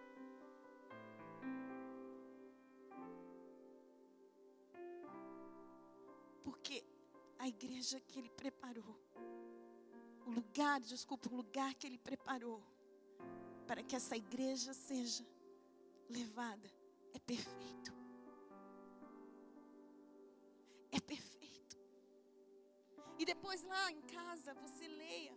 [6.44, 6.82] Porque
[7.38, 8.96] a igreja que Ele preparou,
[10.26, 12.62] o lugar, desculpa, o lugar que Ele preparou
[13.66, 15.24] para que essa igreja seja
[16.08, 16.70] levada
[17.12, 17.92] é perfeito.
[20.92, 21.76] É perfeito.
[23.18, 25.34] E depois lá em casa você leia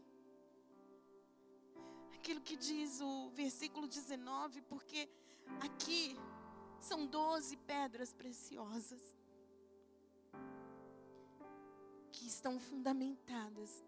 [2.13, 5.09] aquilo que diz o versículo 19, porque
[5.61, 6.15] aqui
[6.79, 9.01] são doze pedras preciosas
[12.11, 13.83] que estão fundamentadas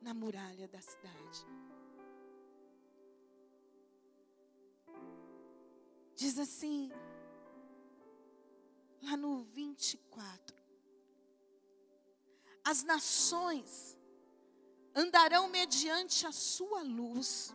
[0.00, 1.46] na muralha da cidade.
[6.16, 6.90] Diz assim,
[9.02, 10.56] lá no 24:
[12.64, 13.98] As nações
[14.94, 17.54] andarão mediante a sua luz,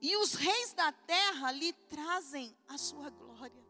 [0.00, 3.68] e os reis da terra lhe trazem a sua glória.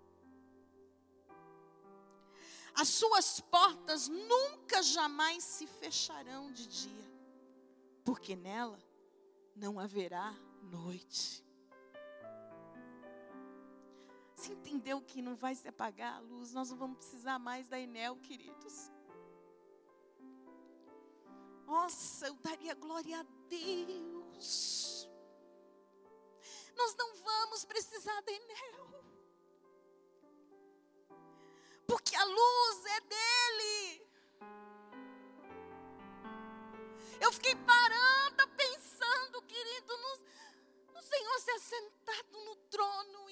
[2.75, 7.13] As suas portas nunca jamais se fecharão de dia,
[8.05, 8.79] porque nela
[9.57, 10.31] não haverá
[10.63, 11.50] noite.
[14.41, 16.55] Você entendeu que não vai se apagar a luz?
[16.55, 18.91] Nós não vamos precisar mais da Enel, queridos.
[21.67, 25.07] Nossa, eu daria glória a Deus.
[26.75, 29.05] Nós não vamos precisar da Enel.
[31.87, 34.09] Porque a luz é dele.
[37.21, 43.30] Eu fiquei parada pensando, querido, no, no Senhor se assentado no trono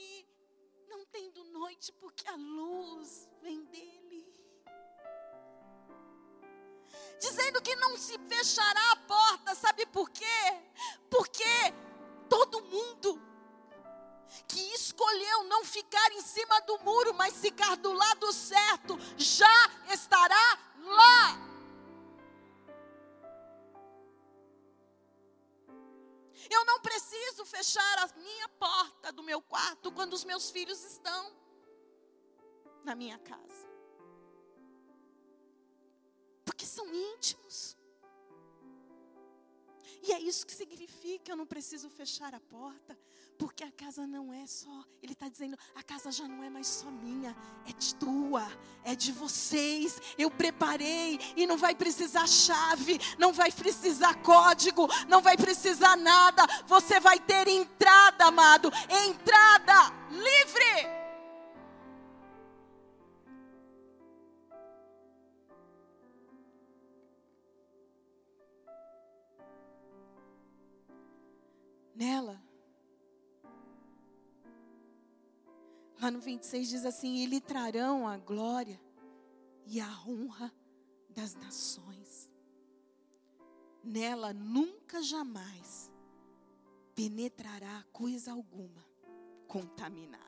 [1.78, 4.26] noite, porque a luz vem dele.
[7.20, 10.24] Dizendo que não se fechará a porta, sabe por quê?
[11.08, 11.44] Porque
[12.28, 13.20] todo mundo
[14.46, 20.58] que escolheu não ficar em cima do muro, mas ficar do lado certo, já estará
[20.80, 21.48] lá.
[26.50, 31.47] Eu não preciso fechar a minha porta do meu quarto quando os meus filhos estão
[32.88, 33.68] na minha casa.
[36.44, 37.76] Porque são íntimos.
[40.02, 42.98] E é isso que significa, eu não preciso fechar a porta,
[43.36, 46.66] porque a casa não é só, ele está dizendo, a casa já não é mais
[46.66, 47.36] só minha,
[47.68, 48.46] é de tua,
[48.84, 50.00] é de vocês.
[50.16, 56.46] Eu preparei e não vai precisar chave, não vai precisar código, não vai precisar nada.
[56.66, 60.97] Você vai ter entrada, amado, entrada livre.
[76.08, 78.80] Lá no 26 diz assim: E lhe trarão a glória
[79.66, 80.50] e a honra
[81.10, 82.30] das nações.
[83.84, 85.92] Nela nunca jamais
[86.94, 88.82] penetrará coisa alguma
[89.46, 90.24] contaminada.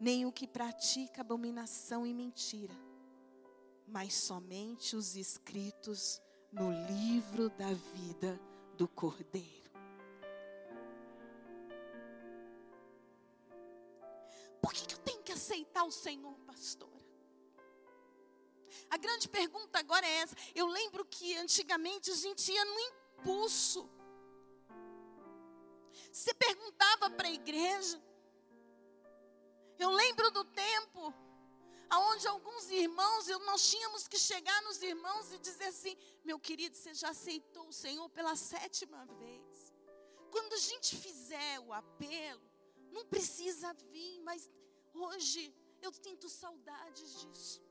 [0.00, 2.74] Nem o que pratica abominação e mentira,
[3.86, 6.18] mas somente os escritos
[6.50, 8.40] no livro da vida
[8.78, 9.59] do Cordeiro.
[15.80, 17.00] Aceitar o Senhor, pastora?
[18.88, 20.36] A grande pergunta agora é essa.
[20.54, 23.88] Eu lembro que antigamente a gente ia no impulso.
[26.12, 28.02] Você perguntava para a igreja.
[29.78, 31.14] Eu lembro do tempo
[31.88, 36.94] aonde alguns irmãos, nós tínhamos que chegar nos irmãos e dizer assim: meu querido, você
[36.94, 39.72] já aceitou o Senhor pela sétima vez.
[40.30, 42.42] Quando a gente fizer o apelo,
[42.92, 44.48] não precisa vir, mas
[44.94, 45.52] hoje
[45.82, 47.62] eu sinto saudades disso.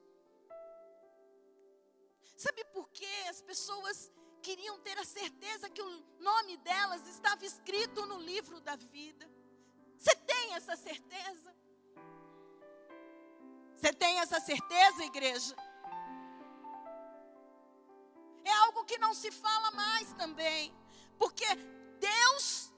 [2.35, 8.05] Sabe por que as pessoas queriam ter a certeza que o nome delas estava escrito
[8.05, 9.29] no livro da vida?
[9.97, 11.53] Você tem essa certeza?
[13.75, 15.55] Você tem essa certeza, igreja?
[18.43, 20.73] É algo que não se fala mais também,
[21.17, 21.45] porque
[21.99, 22.68] Deus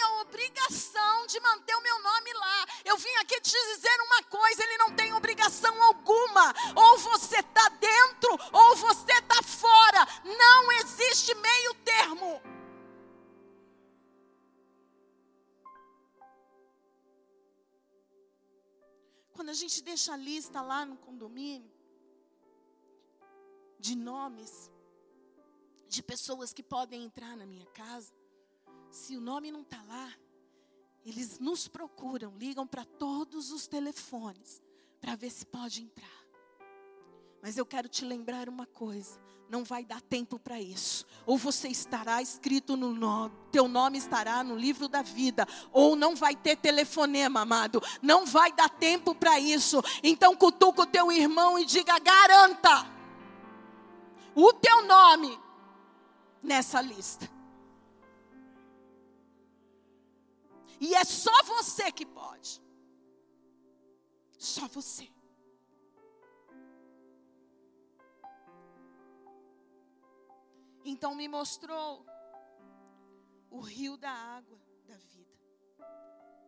[0.00, 2.66] tem a obrigação de manter o meu nome lá.
[2.84, 6.54] Eu vim aqui te dizer uma coisa: ele não tem obrigação alguma.
[6.74, 10.06] Ou você está dentro, ou você está fora.
[10.24, 12.40] Não existe meio termo.
[19.34, 21.70] Quando a gente deixa a lista lá no condomínio,
[23.78, 24.70] de nomes,
[25.88, 28.12] de pessoas que podem entrar na minha casa,
[28.90, 30.12] se o nome não está lá,
[31.04, 34.60] eles nos procuram, ligam para todos os telefones
[35.00, 36.20] para ver se pode entrar.
[37.42, 39.18] Mas eu quero te lembrar uma coisa:
[39.48, 41.06] não vai dar tempo para isso.
[41.24, 46.14] Ou você estará escrito no nome, teu nome estará no livro da vida, ou não
[46.14, 47.82] vai ter telefonema, amado.
[48.02, 49.82] Não vai dar tempo para isso.
[50.02, 52.86] Então cutuca o teu irmão e diga: garanta
[54.34, 55.38] o teu nome
[56.42, 57.39] nessa lista.
[60.80, 62.62] E é só você que pode.
[64.38, 65.06] Só você.
[70.82, 72.06] Então me mostrou
[73.50, 75.38] o rio da água da vida,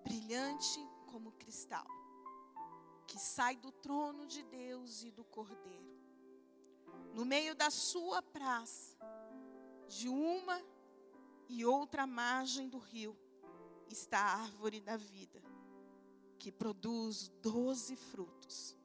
[0.03, 1.87] brilhante como cristal,
[3.07, 5.93] que sai do trono de Deus e do Cordeiro.
[7.13, 8.97] No meio da sua praça,
[9.87, 10.63] de uma
[11.49, 13.15] e outra margem do rio,
[13.93, 15.43] está a árvore da vida,
[16.39, 18.77] que produz doze frutos,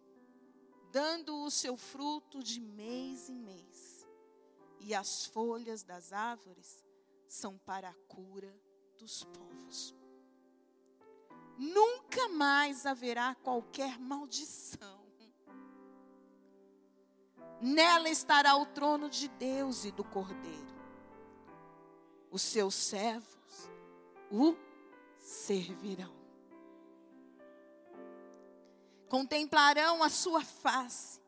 [0.92, 4.08] dando o seu fruto de mês em mês.
[4.80, 6.84] E as folhas das árvores
[7.28, 8.54] são para a cura
[8.98, 9.96] dos povos.
[11.58, 15.06] Nunca mais haverá qualquer maldição.
[17.60, 20.78] Nela estará o trono de Deus e do Cordeiro.
[22.30, 23.38] Os seus servos
[24.32, 24.56] o
[25.28, 26.16] servirão.
[29.10, 31.22] Contemplarão a sua face,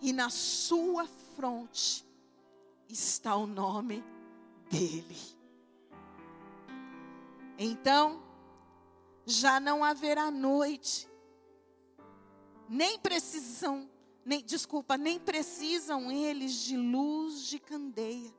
[0.00, 2.04] e na sua fronte
[2.88, 4.02] está o nome
[4.70, 5.16] dele.
[7.56, 8.22] Então,
[9.24, 11.08] já não haverá noite,
[12.68, 13.88] nem precisam,
[14.24, 18.34] nem, desculpa, nem precisam eles de luz de candeia,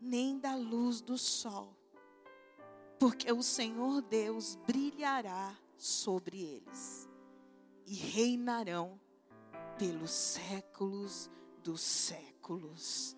[0.00, 1.75] nem da luz do sol
[2.98, 7.08] porque o Senhor Deus brilhará sobre eles
[7.86, 9.00] e reinarão
[9.78, 11.30] pelos séculos
[11.62, 13.16] dos séculos.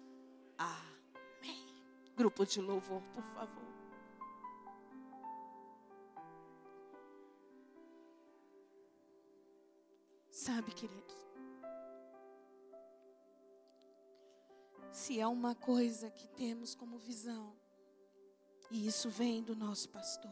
[0.56, 1.74] Amém.
[2.16, 3.68] Grupo de louvor, por favor.
[10.30, 11.16] Sabe, queridos,
[14.90, 17.54] se é uma coisa que temos como visão,
[18.70, 20.30] e isso vem do nosso pastor.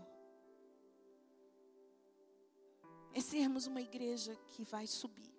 [3.14, 5.34] É sermos uma igreja que vai subir.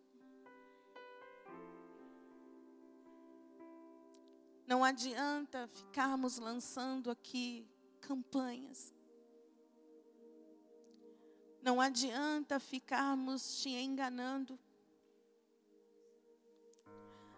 [4.66, 7.66] Não adianta ficarmos lançando aqui
[8.02, 8.94] campanhas.
[11.62, 14.60] Não adianta ficarmos te enganando.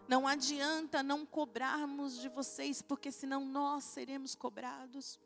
[0.08, 5.20] Não adianta não cobrarmos de vocês, porque senão nós seremos cobrados.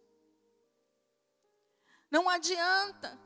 [2.14, 3.18] Não adianta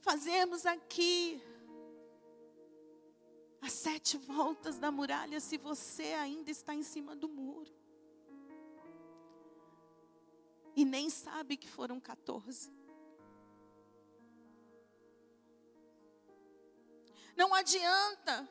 [0.00, 1.40] fazermos aqui
[3.62, 7.72] as sete voltas da muralha se você ainda está em cima do muro.
[10.74, 12.72] E nem sabe que foram 14.
[17.36, 18.48] Não adianta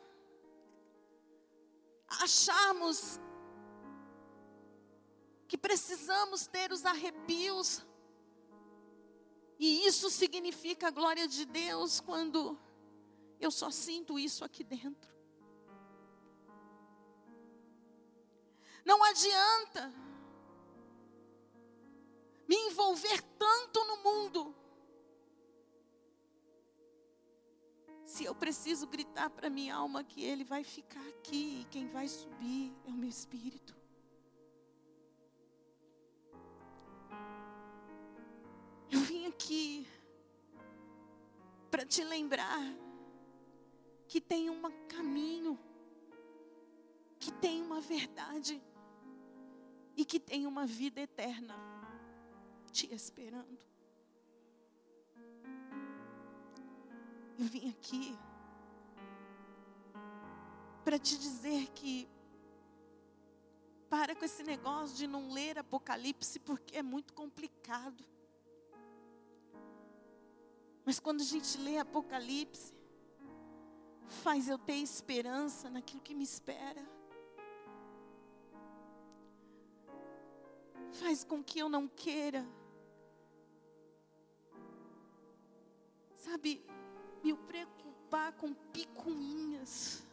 [2.21, 3.19] acharmos
[5.49, 7.83] que precisamos ter os arrepios.
[9.57, 12.57] E isso significa a glória de Deus quando
[13.39, 15.11] eu só sinto isso aqui dentro.
[18.85, 19.91] Não adianta
[22.47, 24.55] me envolver tanto no mundo.
[28.05, 32.07] Se eu preciso gritar para minha alma que ele vai ficar aqui e quem vai
[32.07, 33.78] subir é o meu espírito.
[39.29, 39.87] Aqui
[41.71, 42.59] para te lembrar
[44.07, 45.57] que tem um caminho,
[47.19, 48.61] que tem uma verdade
[49.95, 51.55] e que tem uma vida eterna
[52.71, 53.59] te esperando.
[57.37, 58.17] Eu vim aqui
[60.83, 62.09] para te dizer que
[63.89, 68.05] Para com esse negócio de não ler Apocalipse porque é muito complicado.
[70.89, 72.73] Mas quando a gente lê Apocalipse,
[74.23, 76.83] faz eu ter esperança naquilo que me espera.
[80.93, 82.43] Faz com que eu não queira,
[86.15, 86.65] sabe,
[87.23, 90.03] me preocupar com picuinhas.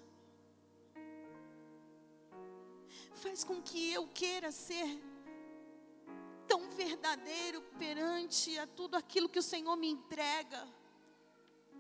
[3.15, 5.03] Faz com que eu queira ser
[6.57, 10.67] tão verdadeiro perante a tudo aquilo que o Senhor me entrega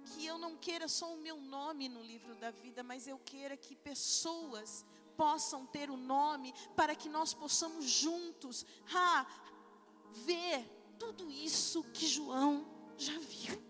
[0.04, 3.56] que eu não queira só o meu nome no livro da vida, mas eu queira
[3.56, 4.84] que pessoas
[5.16, 8.66] possam ter o nome para que nós possamos juntos
[10.26, 10.62] ver
[10.98, 12.66] tudo isso que João
[12.98, 13.60] já viu.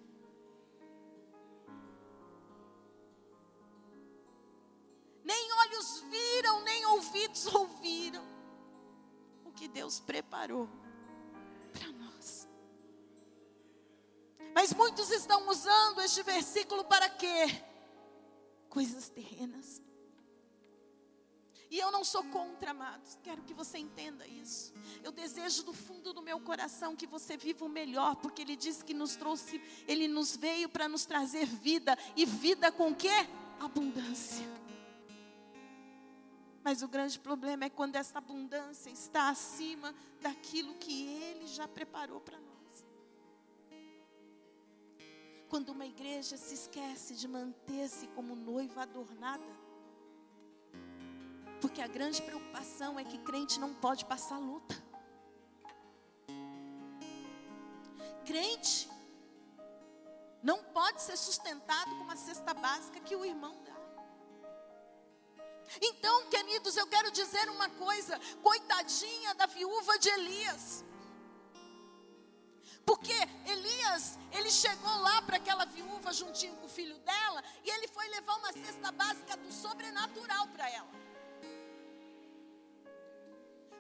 [5.22, 8.24] Nem olhos viram, nem ouvidos ouviram
[9.44, 10.68] o que Deus preparou
[14.57, 17.62] Mas muitos estão usando este versículo para quê?
[18.70, 19.82] Coisas terrenas.
[21.70, 23.18] E eu não sou contra, amados.
[23.22, 24.72] Quero que você entenda isso.
[25.04, 28.82] Eu desejo do fundo do meu coração que você viva o melhor, porque Ele disse
[28.82, 33.28] que nos trouxe, Ele nos veio para nos trazer vida e vida com quê?
[33.61, 34.48] Abundância.
[36.64, 42.22] Mas o grande problema é quando essa abundância está acima daquilo que Ele já preparou
[42.22, 42.45] para nós.
[45.49, 49.44] Quando uma igreja se esquece de manter-se como noiva adornada.
[51.61, 54.74] Porque a grande preocupação é que crente não pode passar luta.
[58.24, 58.88] Crente
[60.42, 63.76] não pode ser sustentado com uma cesta básica que o irmão dá.
[65.80, 70.84] Então, queridos, eu quero dizer uma coisa: coitadinha da viúva de Elias.
[72.87, 77.89] Porque Elias, ele chegou lá para aquela viúva juntinho com o filho dela, e ele
[77.89, 80.95] foi levar uma cesta básica do sobrenatural para ela.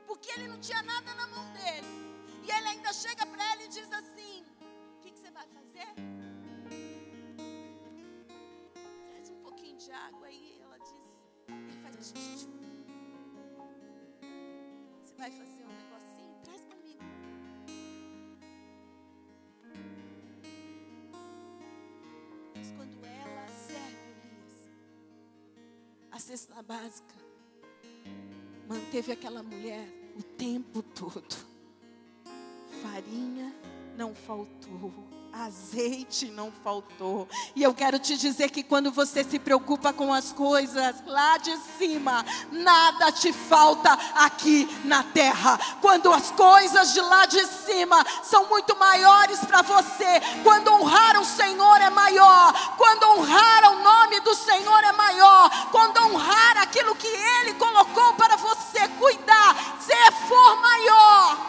[0.08, 1.86] Porque ele não tinha nada na mão dele.
[2.42, 4.44] E ele ainda chega para ela e diz assim:
[4.96, 5.86] O que, que você vai fazer?
[9.10, 10.60] Traz um pouquinho de água aí.
[10.62, 11.96] Ela diz: Ele faz.
[15.04, 15.85] Você vai fazer um
[26.26, 27.14] cesta básica
[28.68, 29.86] manteve aquela mulher
[30.18, 31.36] o tempo todo.
[32.82, 33.54] Farinha
[33.96, 34.92] não faltou
[35.44, 37.28] azeite não faltou.
[37.54, 41.54] E eu quero te dizer que quando você se preocupa com as coisas lá de
[41.78, 45.58] cima, nada te falta aqui na terra.
[45.80, 51.24] Quando as coisas de lá de cima são muito maiores para você, quando honrar o
[51.24, 57.06] Senhor é maior, quando honrar o nome do Senhor é maior, quando honrar aquilo que
[57.06, 61.45] Ele colocou para você cuidar, se for maior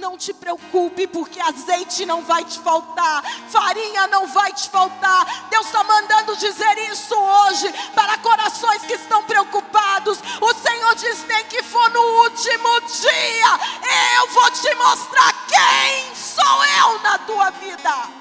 [0.00, 5.48] não te preocupe, porque azeite não vai te faltar, farinha não vai te faltar.
[5.50, 10.18] Deus está mandando dizer isso hoje para corações que estão preocupados.
[10.40, 16.64] O Senhor diz: nem que for no último dia, eu vou te mostrar quem sou
[16.64, 18.20] eu na tua vida.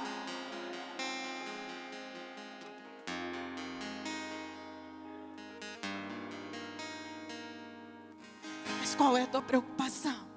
[9.00, 10.29] Qual é a tua preocupação?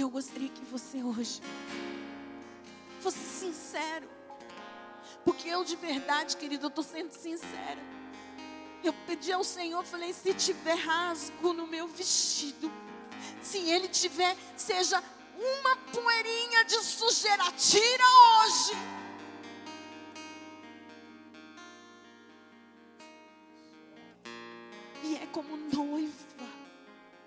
[0.00, 1.42] E eu gostaria que você hoje
[3.02, 4.08] fosse sincero.
[5.26, 7.78] Porque eu de verdade, querido, eu estou sendo sincera.
[8.82, 12.72] Eu pedi ao Senhor, falei, se tiver rasgo no meu vestido,
[13.42, 15.04] se ele tiver, seja
[15.36, 18.72] uma poeirinha de sujeira, tira hoje.
[25.04, 26.48] E é como noiva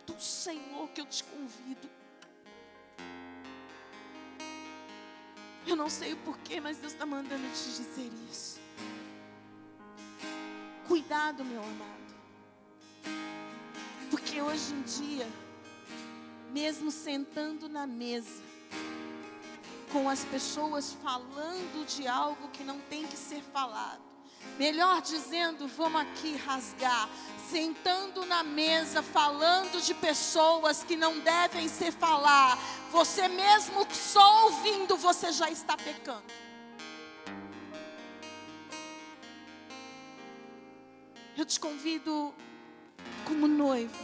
[0.07, 2.03] do Senhor que eu te convido.
[5.74, 8.59] Eu não sei o porquê, mas Deus está mandando te dizer isso.
[10.88, 12.13] Cuidado, meu amado.
[14.11, 15.28] Porque hoje em dia,
[16.51, 18.43] mesmo sentando na mesa,
[19.91, 24.03] com as pessoas falando de algo que não tem que ser falado,
[24.58, 27.10] Melhor dizendo, vamos aqui rasgar,
[27.50, 32.58] sentando na mesa, falando de pessoas que não devem ser falar.
[32.91, 36.24] Você mesmo só ouvindo, você já está pecando.
[41.36, 42.34] Eu te convido,
[43.26, 44.04] como noivo,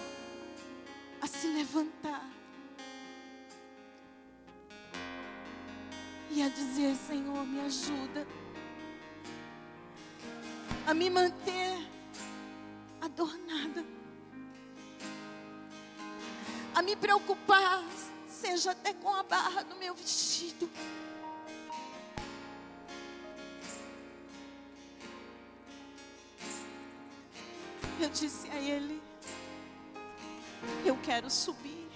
[1.21, 2.27] a se levantar
[6.31, 8.25] e a dizer: Senhor, me ajuda
[10.89, 11.87] a me manter
[12.99, 13.85] adornada,
[16.73, 17.83] a me preocupar,
[18.27, 20.67] seja até com a barra do meu vestido.
[28.01, 28.99] Eu disse a ele:
[30.83, 31.87] Eu quero subir.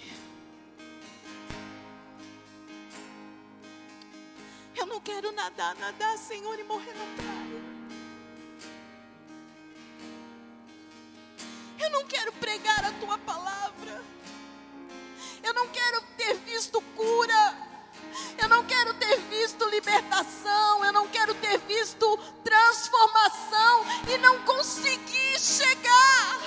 [4.76, 7.72] Eu não quero nadar, nadar, Senhor, e morrer na praia.
[11.84, 14.01] Eu não quero pregar a tua palavra.
[15.43, 17.57] Eu não quero ter visto cura.
[18.41, 20.86] Eu não quero ter visto libertação.
[20.86, 26.39] Eu não quero ter visto transformação e não conseguir chegar.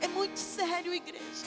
[0.00, 1.46] É muito sério, igreja.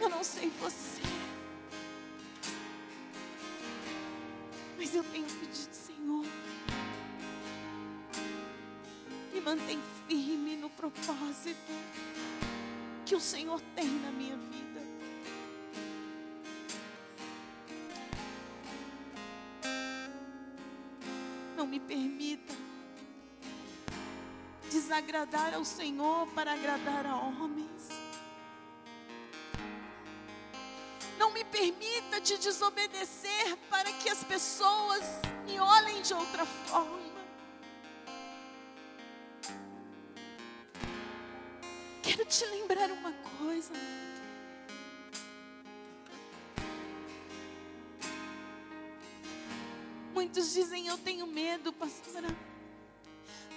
[0.00, 1.21] Eu não sei você.
[4.94, 6.26] Eu tenho pedido, Senhor.
[9.32, 11.72] Me mantém firme no propósito
[13.06, 14.82] que o Senhor tem na minha vida.
[21.56, 22.54] Não me permita
[24.70, 28.01] desagradar ao Senhor para agradar a homens.
[31.52, 35.02] Permita te desobedecer para que as pessoas
[35.44, 37.12] me olhem de outra forma.
[42.02, 43.72] Quero te lembrar uma coisa.
[50.14, 52.28] Muitos dizem eu tenho medo, pastora.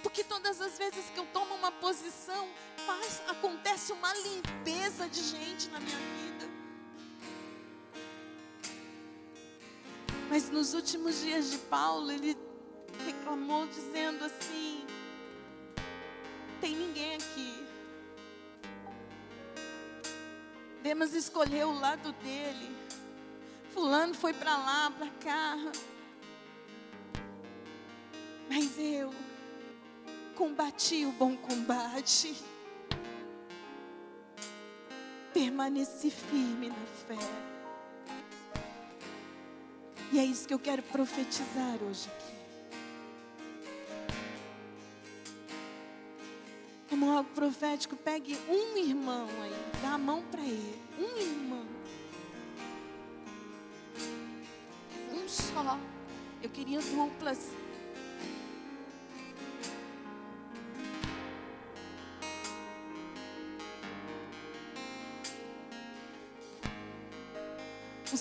[0.02, 2.48] Porque todas as vezes que eu tomo uma posição,
[2.86, 6.25] faz, acontece uma limpeza de gente na minha vida.
[10.36, 12.36] Mas nos últimos dias de Paulo, ele
[13.06, 14.84] reclamou dizendo assim:
[16.60, 17.66] tem ninguém aqui.
[20.82, 22.76] Demas escolheu o lado dele.
[23.72, 25.56] Fulano foi para lá, para cá.
[28.50, 29.14] Mas eu
[30.34, 32.36] combati o bom combate.
[35.32, 37.55] Permaneci firme na fé.
[40.12, 42.36] E é isso que eu quero profetizar hoje aqui.
[46.88, 50.80] Como algo profético, pegue um irmão aí, dá a mão para ele.
[50.98, 51.66] Um irmão.
[55.12, 55.78] Um só.
[56.42, 57.50] Eu queria duplas.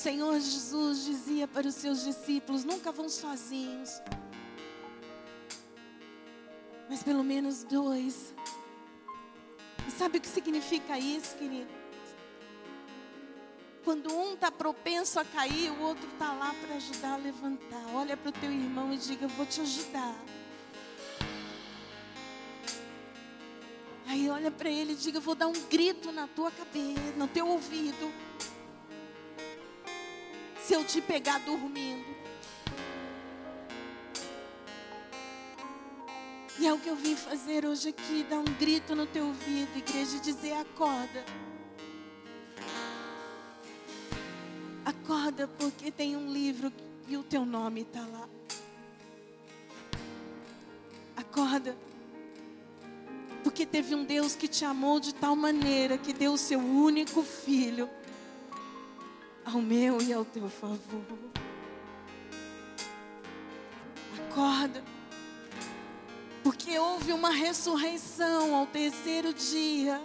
[0.06, 3.90] Senhor Jesus dizia para os seus discípulos: nunca vão sozinhos,
[6.88, 8.32] mas pelo menos dois.
[9.88, 11.72] E sabe o que significa isso, querido?
[13.84, 17.86] Quando um está propenso a cair, o outro está lá para ajudar a levantar.
[17.96, 20.16] Olha para o teu irmão e diga: Eu vou te ajudar.
[24.06, 27.28] Aí olha para ele e diga: Eu vou dar um grito na tua cabeça, no
[27.28, 28.35] teu ouvido
[30.76, 32.06] eu te pegar dormindo.
[36.60, 39.78] E é o que eu vim fazer hoje aqui, dar um grito no teu ouvido,
[39.78, 41.26] igreja, e dizer: acorda.
[44.86, 46.72] Acorda, porque tem um livro
[47.08, 48.28] e o teu nome está lá.
[51.16, 51.76] Acorda.
[53.44, 57.22] Porque teve um Deus que te amou de tal maneira que deu o seu único
[57.22, 57.90] filho
[59.56, 61.02] ao meu e ao teu favor.
[64.20, 64.84] Acorda,
[66.44, 70.02] porque houve uma ressurreição ao terceiro dia,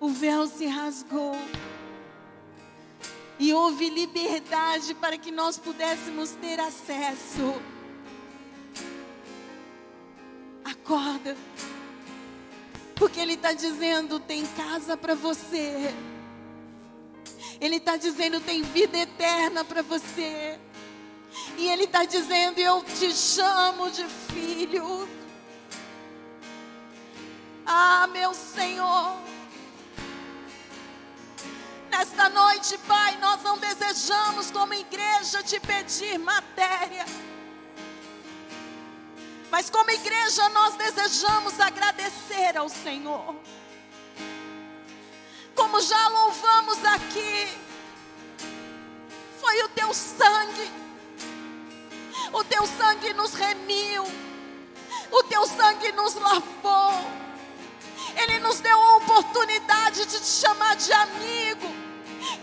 [0.00, 1.36] o véu se rasgou.
[3.38, 7.54] E houve liberdade para que nós pudéssemos ter acesso.
[10.64, 11.36] Acorda,
[12.94, 15.94] porque Ele está dizendo: tem casa para você.
[17.60, 20.58] Ele está dizendo: tem vida eterna para você.
[21.58, 25.08] E Ele está dizendo: eu te chamo de filho.
[27.66, 29.16] Ah, meu Senhor.
[31.90, 37.04] Nesta noite, Pai, nós não desejamos, como igreja, te pedir matéria.
[39.50, 43.34] Mas como igreja, nós desejamos agradecer ao Senhor.
[45.70, 47.48] Como já louvamos aqui,
[49.40, 50.68] foi o teu sangue.
[52.32, 54.04] O teu sangue nos remiu.
[55.12, 56.92] O teu sangue nos lavou.
[58.16, 61.72] Ele nos deu a oportunidade de te chamar de amigo,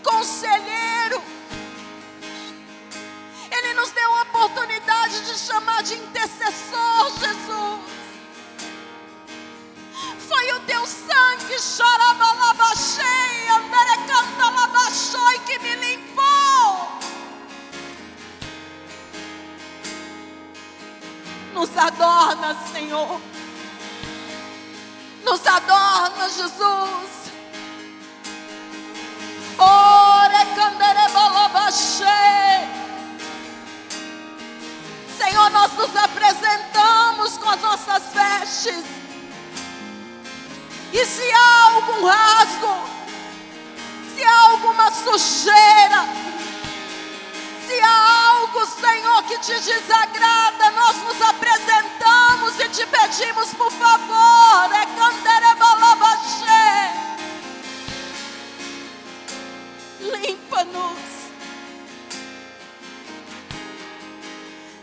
[0.01, 1.21] conselheiro.
[3.51, 7.96] Ele nos deu a oportunidade de chamar de intercessor, Jesus.
[10.27, 16.97] Foi o teu sangue, charabalabachei, anderecantalabachoi, que me limpou.
[21.53, 23.21] Nos adorna, Senhor.
[25.23, 27.31] Nos adorna, Jesus.
[29.57, 32.67] Ore canderebalabachei.
[35.17, 39.06] Senhor, nós nos apresentamos com as nossas vestes.
[40.93, 42.89] E se há algum rasgo,
[44.15, 46.05] se há alguma sujeira,
[47.67, 54.73] se há algo, Senhor, que te desagrada, nós nos apresentamos e te pedimos, por favor,
[54.73, 54.85] é
[59.99, 60.97] limpa-nos.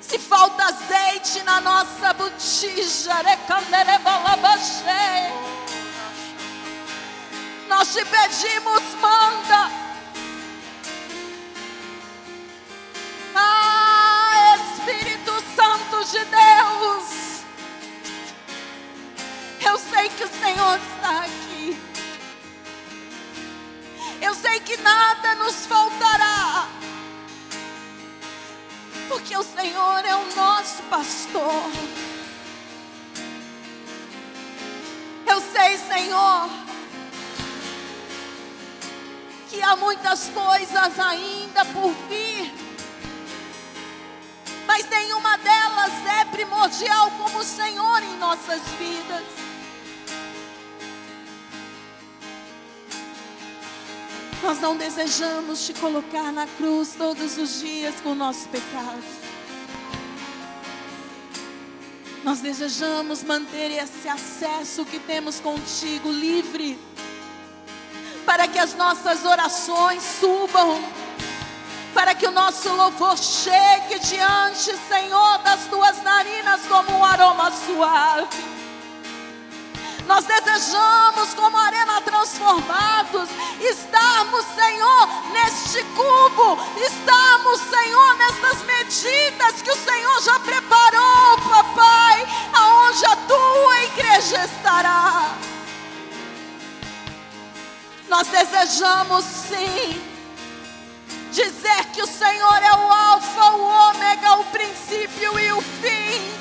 [0.00, 3.14] Se falta azeite na nossa botija,
[7.85, 9.70] nós te pedimos, manda.
[13.35, 17.45] Ah, Espírito Santo de Deus.
[19.66, 21.78] Eu sei que o Senhor está aqui.
[24.22, 26.66] Eu sei que nada nos faltará.
[29.09, 31.70] Porque o Senhor é o nosso pastor.
[35.26, 36.63] Eu sei, Senhor,
[39.55, 42.52] que há muitas coisas ainda por vir,
[44.66, 49.22] mas nenhuma delas é primordial como o Senhor em nossas vidas.
[54.42, 59.05] Nós não desejamos te colocar na cruz todos os dias com o nosso pecado.
[62.24, 66.78] Nós desejamos manter esse acesso que temos contigo livre,
[68.35, 70.85] para que as nossas orações subam,
[71.95, 78.26] para que o nosso louvor chegue diante, Senhor, das tuas narinas como um aroma suave.
[80.09, 83.30] Nós desejamos, como arena transformados,
[83.61, 93.07] estarmos, Senhor, neste cubo, estarmos, Senhor, nessas medidas que o Senhor já preparou, papai, aonde
[93.07, 95.53] a tua igreja estará.
[98.14, 100.00] Nós desejamos sim
[101.32, 106.32] dizer que o Senhor é o Alfa, o Ômega, o princípio e o fim.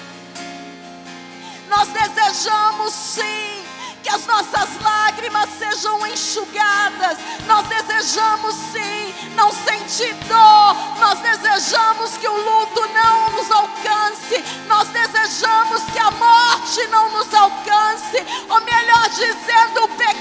[1.68, 3.66] Nós desejamos sim
[4.04, 7.18] que as nossas lágrimas sejam enxugadas.
[7.48, 10.76] Nós desejamos sim não sentir dor.
[11.00, 14.44] Nós desejamos que o luto não nos alcance.
[14.68, 18.18] Nós desejamos que a morte não nos alcance.
[18.48, 20.13] Ou melhor dizendo, o pecado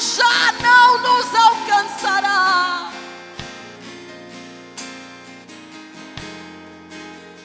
[0.00, 2.90] já não nos alcançará.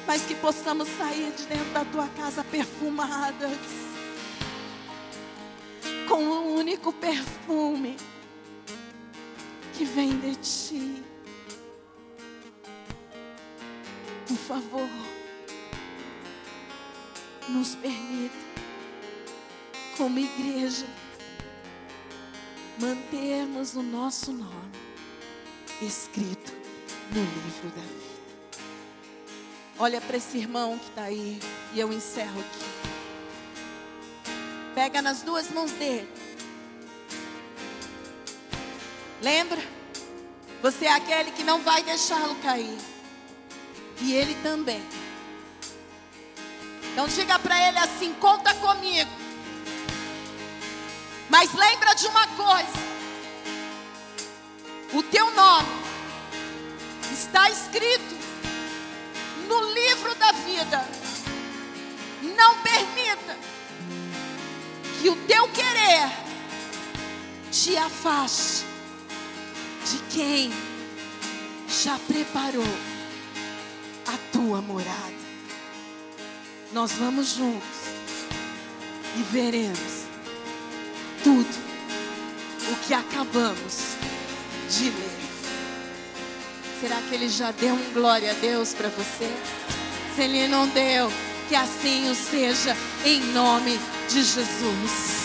[0.07, 3.57] mas que possamos sair de dentro da tua casa perfumadas,
[6.07, 7.97] com um único perfume
[9.73, 11.03] que vem de ti.
[14.27, 14.89] Por favor,
[17.49, 18.35] nos permita,
[19.97, 20.85] como igreja,
[22.79, 24.75] mantermos o nosso nome
[25.81, 26.53] escrito
[27.11, 28.05] no livro da vida.
[29.77, 31.39] Olha para esse irmão que está aí.
[31.73, 32.65] E eu encerro aqui.
[34.73, 36.09] Pega nas duas mãos dele.
[39.21, 39.61] Lembra?
[40.61, 42.77] Você é aquele que não vai deixá-lo cair.
[44.01, 44.81] E ele também.
[46.91, 49.24] Então diga para ele assim: conta comigo.
[51.29, 52.85] Mas lembra de uma coisa:
[54.93, 55.69] o teu nome
[57.11, 58.15] está escrito
[59.47, 60.87] no livro da vida.
[62.21, 63.37] Não permita
[64.99, 66.09] que o teu querer
[67.51, 68.65] te afaste
[69.89, 70.51] de quem
[71.67, 72.63] já preparou
[74.07, 75.25] a tua morada.
[76.71, 77.79] Nós vamos juntos
[79.17, 80.04] e veremos
[81.25, 81.57] tudo
[82.71, 83.95] o que acabamos
[84.69, 85.15] de ler.
[86.79, 89.27] Será que ele já deu um glória a Deus para você?
[90.15, 91.11] Se ele não deu,
[91.49, 95.24] que assim o seja, em nome de Jesus.